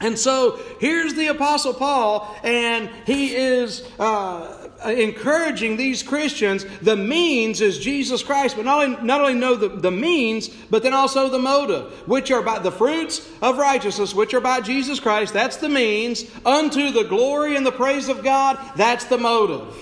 [0.01, 6.65] And so here's the Apostle Paul, and he is uh, Uh, encouraging these Christians.
[6.83, 10.85] The means is Jesus Christ, but not only, not only know the, the means, but
[10.85, 15.01] then also the motive, which are by the fruits of righteousness, which are by Jesus
[15.01, 15.33] Christ.
[15.33, 16.25] That's the means.
[16.47, 19.75] Unto the glory and the praise of God, that's the motive.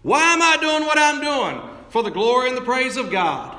[0.00, 1.60] Why am I doing what I'm doing?
[1.90, 3.57] For the glory and the praise of God.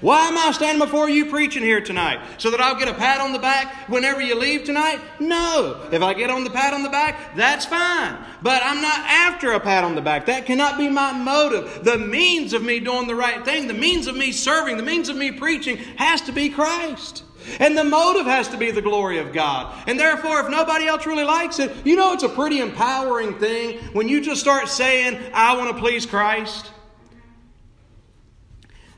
[0.00, 2.20] Why am I standing before you preaching here tonight?
[2.38, 5.00] So that I'll get a pat on the back whenever you leave tonight?
[5.18, 5.88] No.
[5.90, 8.16] If I get on the pat on the back, that's fine.
[8.40, 10.26] But I'm not after a pat on the back.
[10.26, 11.82] That cannot be my motive.
[11.84, 15.08] The means of me doing the right thing, the means of me serving, the means
[15.08, 17.24] of me preaching has to be Christ.
[17.58, 19.74] And the motive has to be the glory of God.
[19.88, 23.78] And therefore, if nobody else really likes it, you know it's a pretty empowering thing
[23.94, 26.70] when you just start saying, I want to please Christ.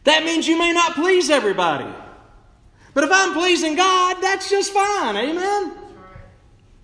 [0.05, 1.87] That means you may not please everybody.
[2.95, 5.17] But if I'm pleasing God, that's just fine.
[5.17, 5.73] Amen?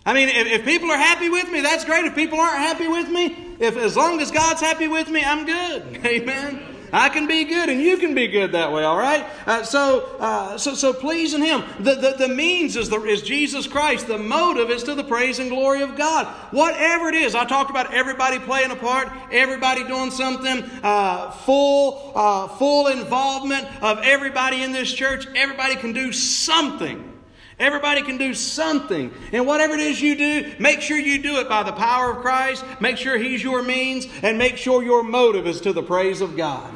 [0.04, 2.04] I mean, if, if, people are happy with me, that's great.
[2.04, 5.44] If people aren't happy with me, if as long as God's happy with me, I'm
[5.44, 6.00] good.
[6.06, 6.75] Amen.
[6.96, 9.26] I can be good and you can be good that way, all right?
[9.46, 11.62] Uh, so, uh, so, so pleasing Him.
[11.78, 14.06] The, the, the means is, the, is Jesus Christ.
[14.06, 16.26] The motive is to the praise and glory of God.
[16.52, 22.12] Whatever it is, I talked about everybody playing a part, everybody doing something, uh, full,
[22.14, 25.26] uh, full involvement of everybody in this church.
[25.36, 27.12] Everybody can do something.
[27.58, 29.12] Everybody can do something.
[29.32, 32.22] And whatever it is you do, make sure you do it by the power of
[32.22, 32.64] Christ.
[32.80, 36.38] Make sure He's your means, and make sure your motive is to the praise of
[36.38, 36.72] God.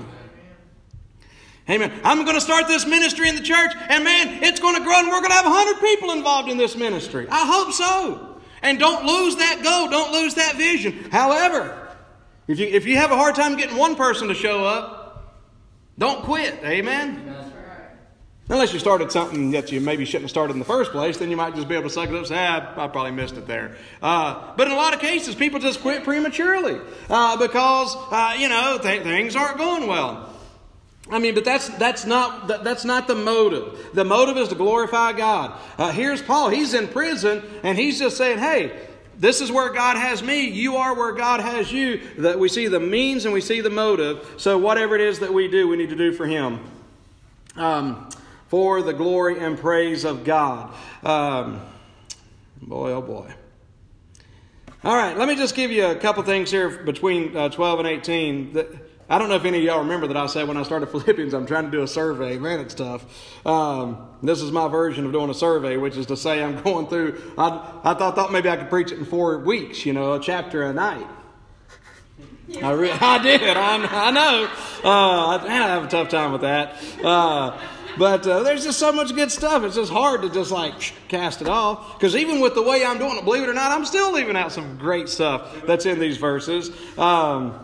[1.68, 1.92] Amen.
[2.02, 4.98] I'm going to start this ministry in the church, and man, it's going to grow,
[4.98, 7.26] and we're going to have 100 people involved in this ministry.
[7.30, 8.40] I hope so.
[8.62, 11.10] And don't lose that goal, don't lose that vision.
[11.10, 11.88] However,
[12.48, 15.40] if you, if you have a hard time getting one person to show up,
[15.98, 16.58] don't quit.
[16.64, 17.36] Amen.
[18.48, 21.30] Unless you started something that you maybe shouldn't have started in the first place, then
[21.30, 23.36] you might just be able to suck it up and say, ah, I probably missed
[23.36, 23.76] it there.
[24.02, 28.48] Uh, but in a lot of cases, people just quit prematurely uh, because, uh, you
[28.48, 30.29] know, th- things aren't going well.
[31.10, 33.90] I mean, but that's that's not that, that's not the motive.
[33.94, 35.58] The motive is to glorify God.
[35.76, 36.50] Uh, here's Paul.
[36.50, 38.78] He's in prison, and he's just saying, "Hey,
[39.18, 40.48] this is where God has me.
[40.48, 43.70] You are where God has you." That we see the means and we see the
[43.70, 44.34] motive.
[44.36, 46.60] So whatever it is that we do, we need to do for Him,
[47.56, 48.08] um,
[48.46, 50.72] for the glory and praise of God.
[51.02, 51.60] Um,
[52.62, 53.34] boy, oh boy.
[54.82, 57.88] All right, let me just give you a couple things here between uh, 12 and
[57.88, 58.52] 18.
[58.54, 60.86] That, I don't know if any of y'all remember that I said when I started
[60.90, 62.38] Philippians, I'm trying to do a survey.
[62.38, 63.04] Man, it's tough.
[63.44, 66.86] Um, this is my version of doing a survey, which is to say I'm going
[66.86, 70.12] through, I, I thought, thought maybe I could preach it in four weeks, you know,
[70.12, 71.08] a chapter a night.
[72.62, 73.42] I, re- I did.
[73.42, 74.48] I, I know.
[74.84, 76.76] Uh, I, I, have a tough time with that.
[77.02, 77.60] Uh,
[77.98, 79.64] but uh, there's just so much good stuff.
[79.64, 80.74] It's just hard to just like
[81.08, 81.98] cast it off.
[81.98, 84.36] Because even with the way I'm doing it, believe it or not, I'm still leaving
[84.36, 86.70] out some great stuff that's in these verses.
[86.96, 87.58] Um,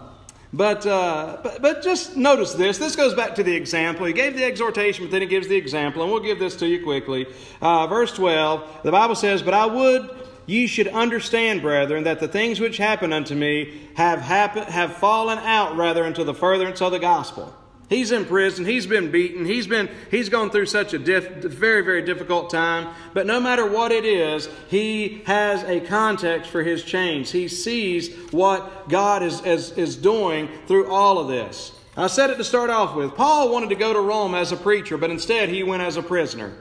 [0.52, 2.78] but, uh, but, but just notice this.
[2.78, 4.06] This goes back to the example.
[4.06, 6.66] He gave the exhortation, but then he gives the example, and we'll give this to
[6.66, 7.26] you quickly.
[7.60, 10.10] Uh, verse 12, the Bible says, But I would
[10.46, 15.38] ye should understand, brethren, that the things which happen unto me have, happen, have fallen
[15.38, 17.54] out rather unto the furtherance of the gospel
[17.88, 18.64] He's in prison.
[18.64, 19.44] He's been beaten.
[19.44, 22.92] He's been he's gone through such a diff, very very difficult time.
[23.14, 27.30] But no matter what it is, he has a context for his change.
[27.30, 31.72] He sees what God is is, is doing through all of this.
[31.96, 33.14] I said it to start off with.
[33.14, 36.02] Paul wanted to go to Rome as a preacher, but instead he went as a
[36.02, 36.52] prisoner.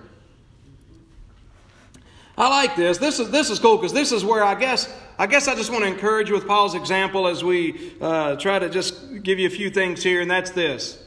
[2.38, 2.99] I like this.
[2.99, 5.71] This is this is cool because this is where I guess I guess I just
[5.71, 9.47] want to encourage you with Paul's example as we uh, try to just give you
[9.47, 11.01] a few things here, and that's this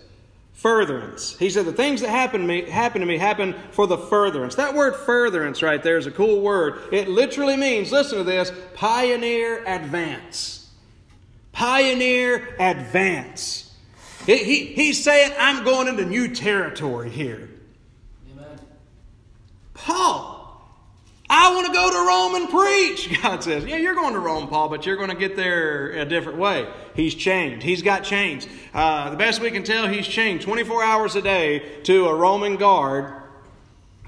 [0.59, 1.39] furtherance.
[1.39, 4.57] He said, The things that happen to me happen to me happen for the furtherance.
[4.57, 6.81] That word furtherance right there is a cool word.
[6.93, 10.69] It literally means, listen to this, pioneer advance.
[11.53, 13.73] Pioneer advance.
[14.27, 17.49] He, he, he's saying, I'm going into new territory here.
[18.33, 18.59] Amen.
[19.75, 20.38] Paul
[21.31, 23.22] I want to go to Rome and preach.
[23.22, 26.05] God says, Yeah, you're going to Rome, Paul, but you're going to get there a
[26.05, 26.66] different way.
[26.95, 27.62] He's chained.
[27.62, 28.47] He's got chains.
[28.72, 32.57] Uh, the best we can tell, he's changed 24 hours a day to a Roman
[32.57, 33.12] guard.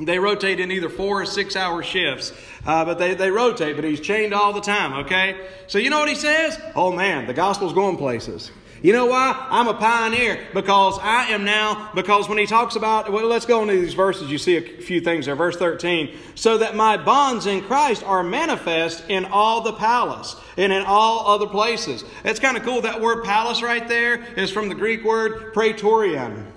[0.00, 2.32] They rotate in either four or six hour shifts,
[2.64, 5.46] uh, but they, they rotate, but he's chained all the time, okay?
[5.66, 6.58] So you know what he says?
[6.74, 8.50] Oh man, the gospel's going places.
[8.82, 9.46] You know why?
[9.50, 13.60] I'm a pioneer because I am now, because when he talks about, well, let's go
[13.60, 15.36] into these verses, you see a few things there.
[15.36, 20.72] Verse 13, so that my bonds in Christ are manifest in all the palace and
[20.72, 22.04] in all other places.
[22.24, 22.80] It's kind of cool.
[22.80, 26.50] That word palace right there is from the Greek word praetorian.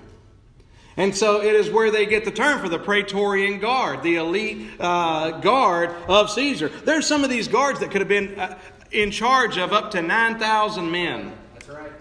[0.95, 4.69] And so it is where they get the term for the Praetorian Guard, the elite
[4.79, 6.69] uh, guard of Caesar.
[6.69, 8.57] There's some of these guards that could have been uh,
[8.91, 11.33] in charge of up to 9,000 men.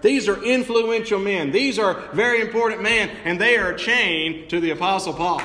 [0.03, 1.51] These are influential men.
[1.51, 5.41] These are very important men, and they are chained to the Apostle Paul.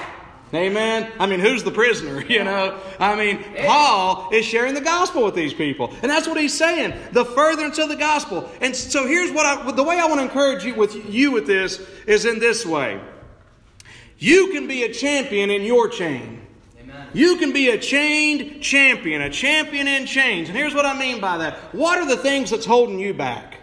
[0.53, 1.13] Amen.
[1.19, 2.23] I mean, who's the prisoner?
[2.29, 6.39] You know, I mean, Paul is sharing the gospel with these people, and that's what
[6.39, 6.93] he's saying.
[7.13, 8.51] The furtherance of the gospel.
[8.61, 11.47] And so here's what I, the way I want to encourage you with you with
[11.47, 13.01] this is in this way.
[14.19, 16.43] You can be a champion in your chain.
[17.15, 20.49] You can be a chained champion, a champion in chains.
[20.49, 21.55] And here's what I mean by that.
[21.75, 23.58] What are the things that's holding you back?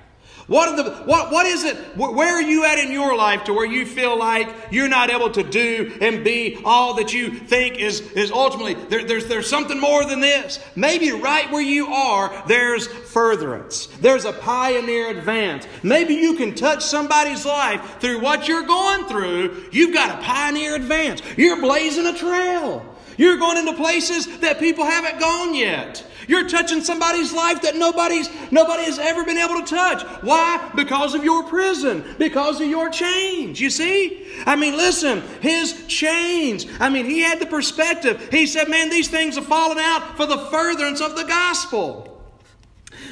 [0.48, 1.76] What, the, what, what is it?
[1.98, 5.32] Where are you at in your life to where you feel like you're not able
[5.32, 9.80] to do and be all that you think is, is ultimately, there, there's, there's something
[9.80, 10.64] more than this.
[10.76, 13.88] Maybe right where you are, there's furtherance.
[14.02, 15.66] There's a pioneer advance.
[15.82, 19.66] Maybe you can touch somebody's life through what you're going through.
[19.72, 21.24] You've got a pioneer advance.
[21.38, 22.86] You're blazing a trail.
[23.18, 26.06] You're going into places that people haven't gone yet.
[26.28, 30.03] You're touching somebody's life that nobody's nobody has ever been able to touch.
[30.21, 30.71] Why?
[30.76, 33.59] Because of your prison, because of your chains.
[33.59, 34.28] You see?
[34.45, 36.65] I mean, listen, his chains.
[36.80, 38.30] I mean, he had the perspective.
[38.32, 42.11] He said, "Man, these things have fallen out for the furtherance of the gospel."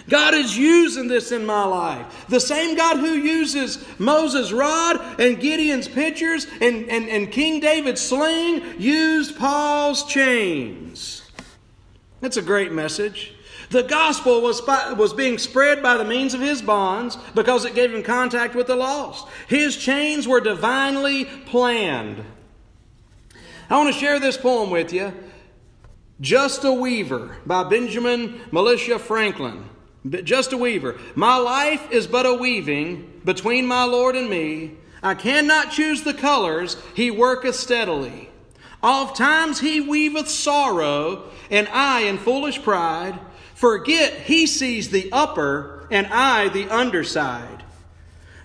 [0.09, 2.25] God is using this in my life.
[2.27, 8.01] The same God who uses Moses' rod and Gideon's pitchers and, and, and King David's
[8.01, 11.22] sling used Paul's chains.
[12.23, 13.33] That's a great message.
[13.69, 17.93] The gospel was, was being spread by the means of his bonds because it gave
[17.93, 19.27] him contact with the lost.
[19.49, 22.23] His chains were divinely planned.
[23.69, 25.13] I want to share this poem with you.
[26.21, 29.65] Just a Weaver by Benjamin Militia Franklin.
[30.23, 30.97] Just a weaver.
[31.15, 34.77] My life is but a weaving between my Lord and me.
[35.01, 38.29] I cannot choose the colors, he worketh steadily.
[38.83, 43.17] Oft times he weaveth sorrow, and I in foolish pride
[43.55, 47.63] forget he sees the upper, and I the underside.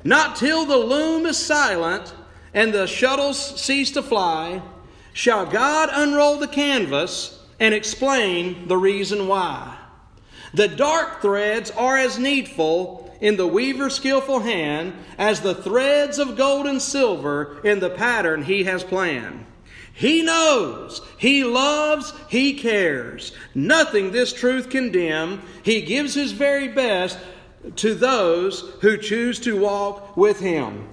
[0.05, 2.15] Not till the loom is silent
[2.55, 4.63] and the shuttles cease to fly
[5.13, 9.77] shall God unroll the canvas and explain the reason why.
[10.55, 16.37] The dark threads are as needful in the weaver's skillful hand as the threads of
[16.37, 19.45] gold and silver in the pattern he has planned.
[19.99, 23.33] He knows, he loves, he cares.
[23.53, 25.43] Nothing this truth can dim.
[25.65, 27.19] He gives his very best
[27.75, 30.89] to those who choose to walk with him.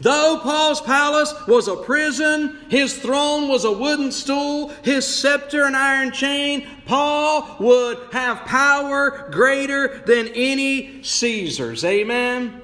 [0.00, 5.76] Though Paul's palace was a prison, his throne was a wooden stool, his scepter an
[5.76, 11.84] iron chain, Paul would have power greater than any Caesar's.
[11.84, 12.60] Amen.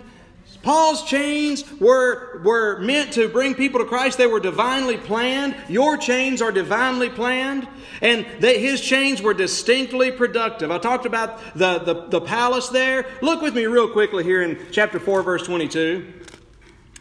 [0.65, 4.19] Paul's chains were, were meant to bring people to Christ.
[4.19, 5.55] They were divinely planned.
[5.69, 7.69] Your chains are divinely planned.
[8.01, 10.73] And they, his chains were distinctly productive.
[10.73, 13.07] I talked about the, the, the palace there.
[13.23, 16.23] Look with me real quickly here in chapter 4, verse 22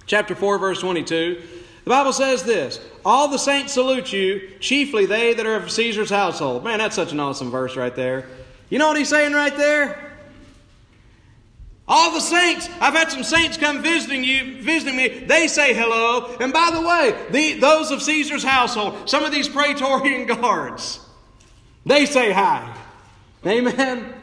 [0.05, 1.41] chapter 4, verse 22.
[1.83, 6.09] The Bible says this All the saints salute you, chiefly they that are of Caesar's
[6.09, 6.63] household.
[6.63, 8.27] Man, that's such an awesome verse right there.
[8.69, 10.12] You know what he's saying right there?
[11.87, 15.09] All the saints, I've had some saints come visiting you, visiting me.
[15.09, 16.35] They say hello.
[16.39, 20.99] And by the way, the, those of Caesar's household, some of these Praetorian guards,
[21.85, 22.77] they say hi.
[23.45, 24.13] Amen.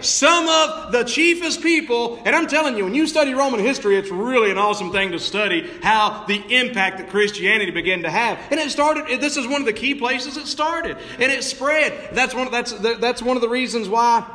[0.00, 4.10] Some of the chiefest people, and I'm telling you, when you study Roman history, it's
[4.10, 8.38] really an awesome thing to study how the impact that Christianity began to have.
[8.50, 10.96] And it started, this is one of the key places it started.
[11.18, 12.14] And it spread.
[12.14, 14.26] That's one, that's, that's one of the reasons why.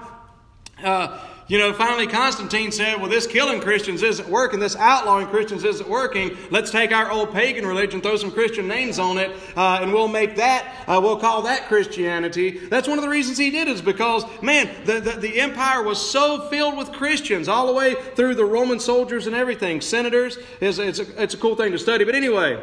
[0.84, 5.64] Uh, you know, finally Constantine said, well, this killing Christians isn't working, this outlawing Christians
[5.64, 6.36] isn't working.
[6.50, 10.08] Let's take our old pagan religion, throw some Christian names on it, uh, and we'll
[10.08, 12.58] make that, uh, we'll call that Christianity.
[12.58, 16.02] That's one of the reasons he did is because, man, the, the, the empire was
[16.02, 19.82] so filled with Christians all the way through the Roman soldiers and everything.
[19.82, 22.06] Senators, it's, it's, a, it's a cool thing to study.
[22.06, 22.60] But anyway,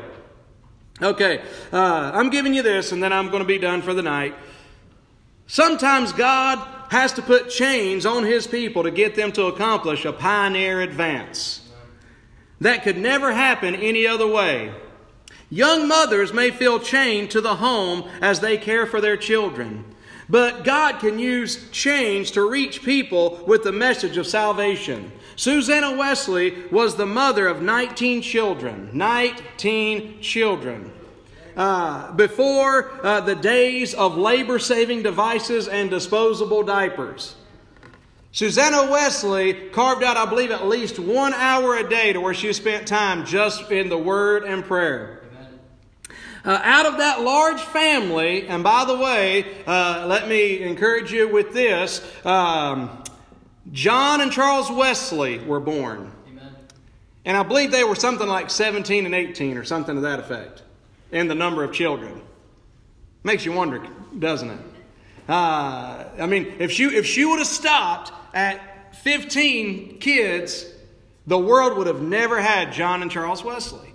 [1.00, 1.40] okay,
[1.72, 4.34] uh, I'm giving you this, and then I'm going to be done for the night.
[5.46, 10.12] Sometimes God has to put chains on his people to get them to accomplish a
[10.12, 11.66] pioneer advance.
[12.60, 14.74] That could never happen any other way.
[15.48, 19.86] Young mothers may feel chained to the home as they care for their children.
[20.28, 25.12] But God can use chains to reach people with the message of salvation.
[25.34, 28.90] Susanna Wesley was the mother of 19 children.
[28.92, 30.91] 19 children
[31.56, 37.36] uh, before uh, the days of labor saving devices and disposable diapers.
[38.34, 42.50] Susanna Wesley carved out, I believe, at least one hour a day to where she
[42.54, 45.22] spent time just in the Word and prayer.
[46.44, 51.28] Uh, out of that large family, and by the way, uh, let me encourage you
[51.28, 53.04] with this um,
[53.70, 56.10] John and Charles Wesley were born.
[56.26, 56.56] Amen.
[57.24, 60.62] And I believe they were something like 17 and 18 or something to that effect
[61.12, 62.20] in the number of children.
[63.22, 63.86] Makes you wonder,
[64.18, 64.58] doesn't it?
[65.28, 70.66] Uh, I mean, if she, if she would have stopped at 15 kids,
[71.26, 73.94] the world would have never had John and Charles Wesley.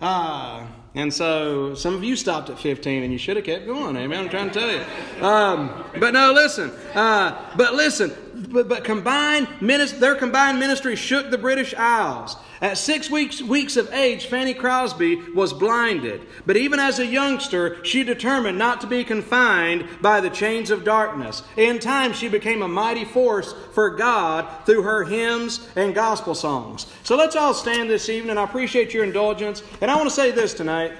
[0.00, 3.96] Uh, And so some of you stopped at 15 and you should have kept going.
[3.96, 4.24] Amen.
[4.24, 5.24] I'm trying to tell you.
[5.24, 6.70] Um, but no, listen.
[6.94, 8.12] Uh, but listen.
[8.34, 12.36] But, but combined, their combined ministry shook the British Isles.
[12.60, 16.26] At six weeks, weeks of age, Fanny Crosby was blinded.
[16.46, 20.84] But even as a youngster, she determined not to be confined by the chains of
[20.84, 21.42] darkness.
[21.56, 26.86] In time, she became a mighty force for God through her hymns and gospel songs.
[27.02, 28.38] So let's all stand this evening.
[28.38, 29.62] I appreciate your indulgence.
[29.80, 30.92] And I want to say this tonight.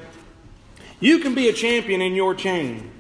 [1.00, 2.92] You can be a champion in your chain.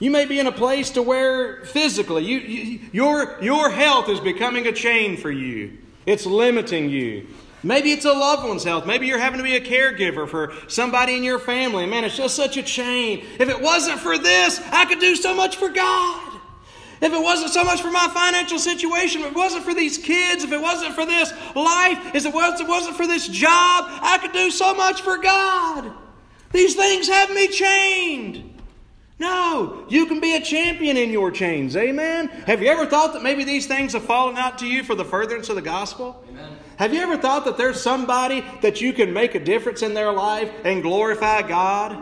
[0.00, 4.18] You may be in a place to where physically you, you, your, your health is
[4.18, 5.78] becoming a chain for you.
[6.06, 7.26] It's limiting you.
[7.62, 8.86] Maybe it's a loved one's health.
[8.86, 11.84] Maybe you're having to be a caregiver for somebody in your family.
[11.84, 13.26] Man, it's just such a chain.
[13.38, 16.40] If it wasn't for this, I could do so much for God.
[17.02, 20.44] If it wasn't so much for my financial situation, if it wasn't for these kids,
[20.44, 24.50] if it wasn't for this life, if it wasn't, for this job, I could do
[24.50, 25.92] so much for God.
[26.52, 28.49] These things have me chained.
[29.20, 31.76] No, you can be a champion in your chains.
[31.76, 32.28] Amen.
[32.46, 35.04] Have you ever thought that maybe these things have fallen out to you for the
[35.04, 36.24] furtherance of the gospel?
[36.30, 36.56] Amen.
[36.78, 40.10] Have you ever thought that there's somebody that you can make a difference in their
[40.10, 41.92] life and glorify God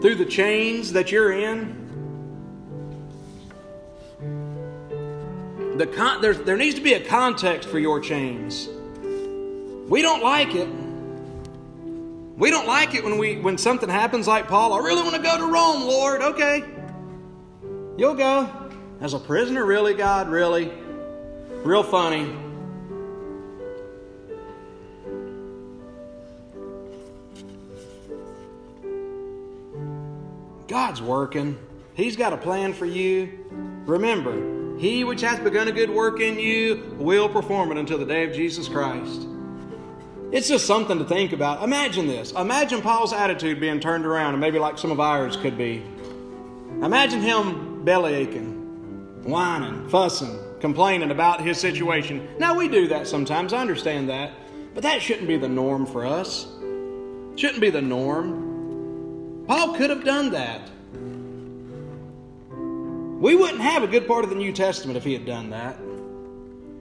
[0.00, 1.84] through the chains that you're in?
[5.76, 8.70] The con- there needs to be a context for your chains.
[9.86, 10.85] We don't like it.
[12.36, 14.74] We don't like it when we when something happens like Paul.
[14.74, 16.20] I really want to go to Rome, Lord.
[16.20, 16.64] Okay.
[17.96, 18.48] You'll go.
[19.00, 20.28] As a prisoner, really, God?
[20.28, 20.70] Really?
[21.62, 22.30] Real funny.
[30.68, 31.58] God's working.
[31.94, 33.46] He's got a plan for you.
[33.86, 38.04] Remember, he which hath begun a good work in you will perform it until the
[38.04, 39.26] day of Jesus Christ.
[40.32, 41.62] It's just something to think about.
[41.62, 42.32] Imagine this.
[42.32, 45.82] Imagine Paul's attitude being turned around, and maybe like some of ours could be.
[46.82, 52.28] Imagine him belly aching, whining, fussing, complaining about his situation.
[52.38, 53.52] Now, we do that sometimes.
[53.52, 54.32] I understand that.
[54.74, 56.46] But that shouldn't be the norm for us.
[57.36, 59.44] Shouldn't be the norm.
[59.46, 60.68] Paul could have done that.
[63.20, 65.78] We wouldn't have a good part of the New Testament if he had done that.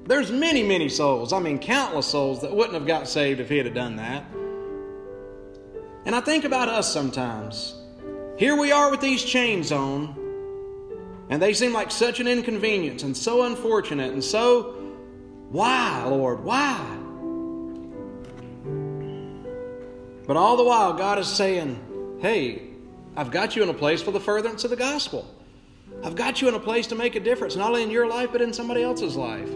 [0.06, 3.58] There's many, many souls, I mean, countless souls that wouldn't have got saved if he
[3.58, 4.24] had done that.
[6.06, 7.74] And I think about us sometimes.
[8.38, 10.16] Here we are with these chains on,
[11.30, 14.74] and they seem like such an inconvenience and so unfortunate and so,
[15.49, 16.97] why, Lord, why?
[20.28, 22.62] But all the while, God is saying, hey,
[23.18, 25.28] I've got you in a place for the furtherance of the gospel.
[26.03, 28.30] I've got you in a place to make a difference, not only in your life,
[28.32, 29.49] but in somebody else's life.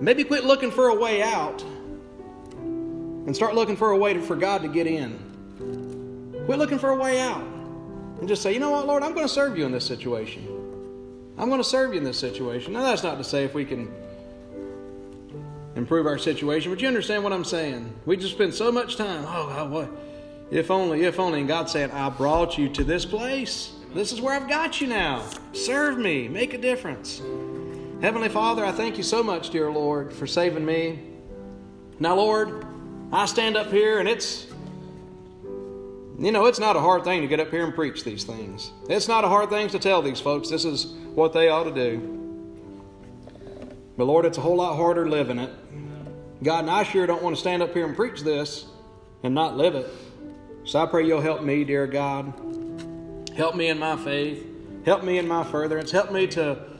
[0.00, 1.62] Maybe quit looking for a way out
[3.28, 6.42] and start looking for a way to, for God to get in.
[6.46, 7.42] Quit looking for a way out
[8.20, 10.46] and just say, you know what, Lord, I'm going to serve you in this situation.
[11.36, 12.72] I'm going to serve you in this situation.
[12.72, 13.92] Now, that's not to say if we can
[15.76, 17.92] improve our situation, but you understand what I'm saying.
[18.06, 19.90] We just spend so much time, oh, God, what?
[20.50, 21.40] If only, if only.
[21.40, 23.72] And God's saying, I brought you to this place.
[23.94, 25.24] This is where I've got you now.
[25.52, 27.22] Serve me, make a difference.
[28.00, 31.00] Heavenly Father, I thank you so much, dear Lord, for saving me.
[31.98, 32.64] Now, Lord,
[33.10, 34.46] I stand up here and it's,
[36.16, 38.70] you know, it's not a hard thing to get up here and preach these things.
[38.88, 41.74] It's not a hard thing to tell these folks this is what they ought to
[41.74, 42.14] do.
[43.96, 45.50] But, Lord, it's a whole lot harder living it.
[46.44, 48.66] God, and I sure don't want to stand up here and preach this
[49.24, 49.90] and not live it.
[50.62, 52.32] So I pray you'll help me, dear God.
[53.36, 54.46] Help me in my faith.
[54.84, 55.90] Help me in my furtherance.
[55.90, 56.77] Help me to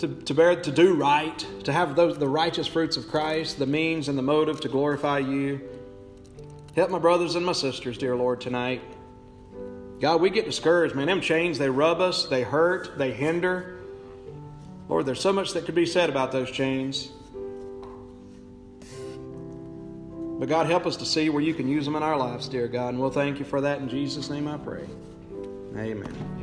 [0.00, 3.66] to, to bear to do right, to have those the righteous fruits of Christ, the
[3.66, 5.60] means and the motive to glorify you.
[6.74, 8.82] Help my brothers and my sisters, dear Lord, tonight.
[10.00, 11.06] God, we get discouraged, man.
[11.06, 13.80] Them chains, they rub us, they hurt, they hinder.
[14.88, 17.10] Lord, there's so much that could be said about those chains.
[20.40, 22.66] But God, help us to see where you can use them in our lives, dear
[22.66, 22.88] God.
[22.88, 23.80] And we'll thank you for that.
[23.80, 24.86] In Jesus' name I pray.
[25.76, 26.38] Amen.